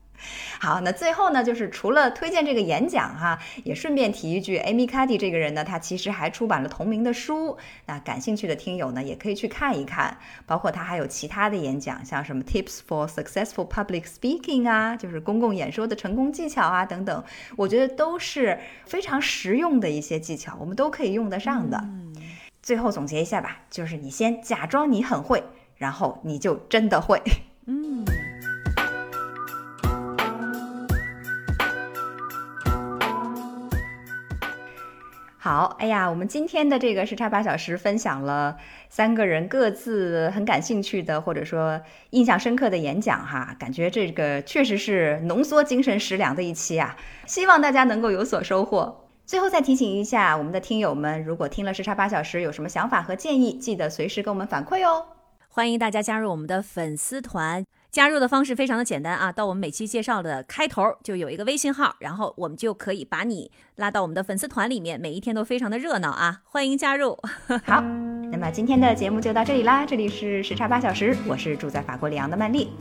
[0.59, 7.57] 好，那最后呢，就是除了推荐这个演讲哈，也顺便提一句，Amy Cuddy 这个人呢，他其实还出版了同名的书。
[7.85, 10.17] 那感兴趣的听友呢，也可以去看一看。
[10.45, 17.23] 包括他还有其他的演讲，像什么 Tips for Successful Public Speaking 啊，就是公共演说的成功技巧啊等等，
[17.55, 21.83] 我觉得都是非常实用的一些技巧，我们都可以用得上的。
[22.61, 25.43] 最后总结一下吧，就是你先假装你很会，
[25.75, 27.21] 然后你就真的会。
[27.67, 28.05] 嗯。
[35.43, 38.55] 好，哎呀，我们今天的这个时差八小时分享了
[38.87, 41.81] 三个人各自很感兴趣的或者说
[42.11, 49.09] 印象深刻的演讲哈，感觉这个确实是浓缩精神食粮的一期啊，希望大家能够有所收获。
[49.25, 55.07] 最后再提醒一下我们的听友们，如果听了时差八小时有什么想法和建议，记得随时跟我们反馈哦。
[55.49, 57.65] 欢迎大家加入我们的粉丝团。
[57.93, 67.15] 加入的方式非常的简单啊，到我们每期介绍的开头就有一个微信号，然后我们就可以把你拉到我们的粉丝团里面，每一天都非常的热闹啊，欢迎加入。
[67.63, 67.81] 好，
[68.31, 72.71] 那么今天的节目就到这里啦，这里是时差八小时，我是住在法国里昂的曼丽，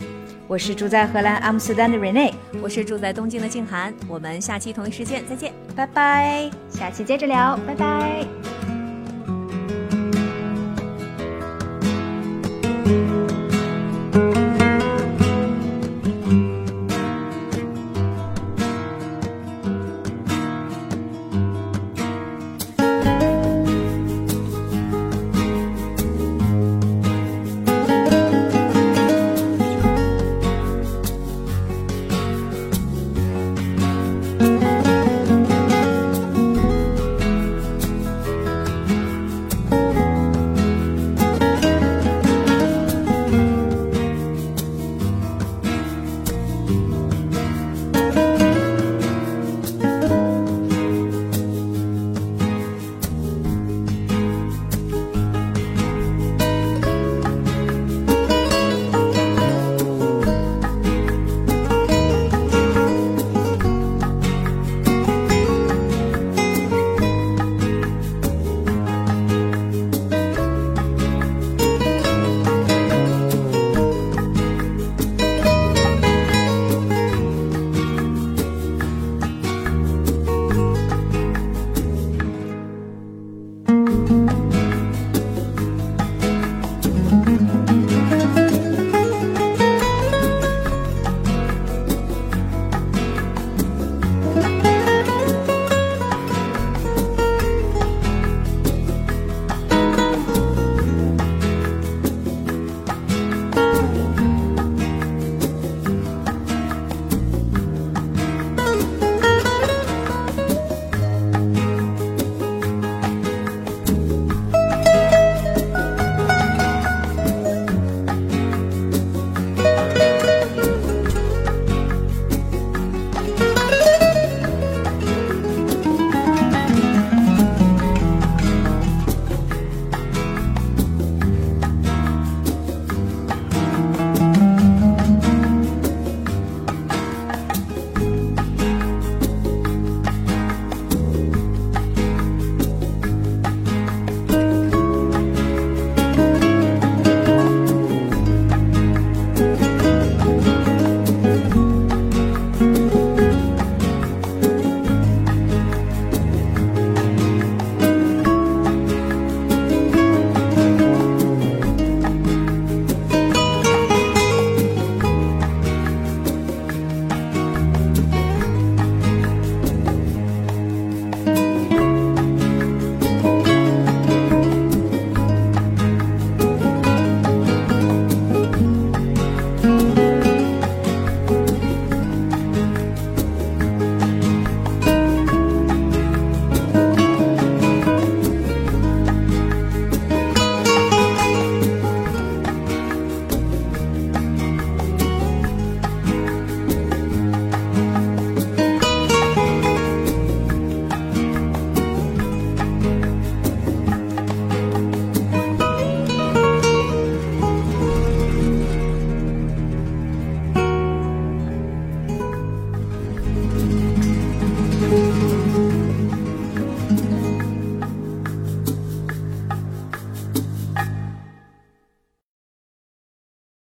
[0.49, 2.33] 我是住在荷兰阿姆斯特丹的 Rene，
[2.63, 8.27] 我是住在东京的静涵，我们下期同一时间再见，拜拜，下期接着聊，拜拜。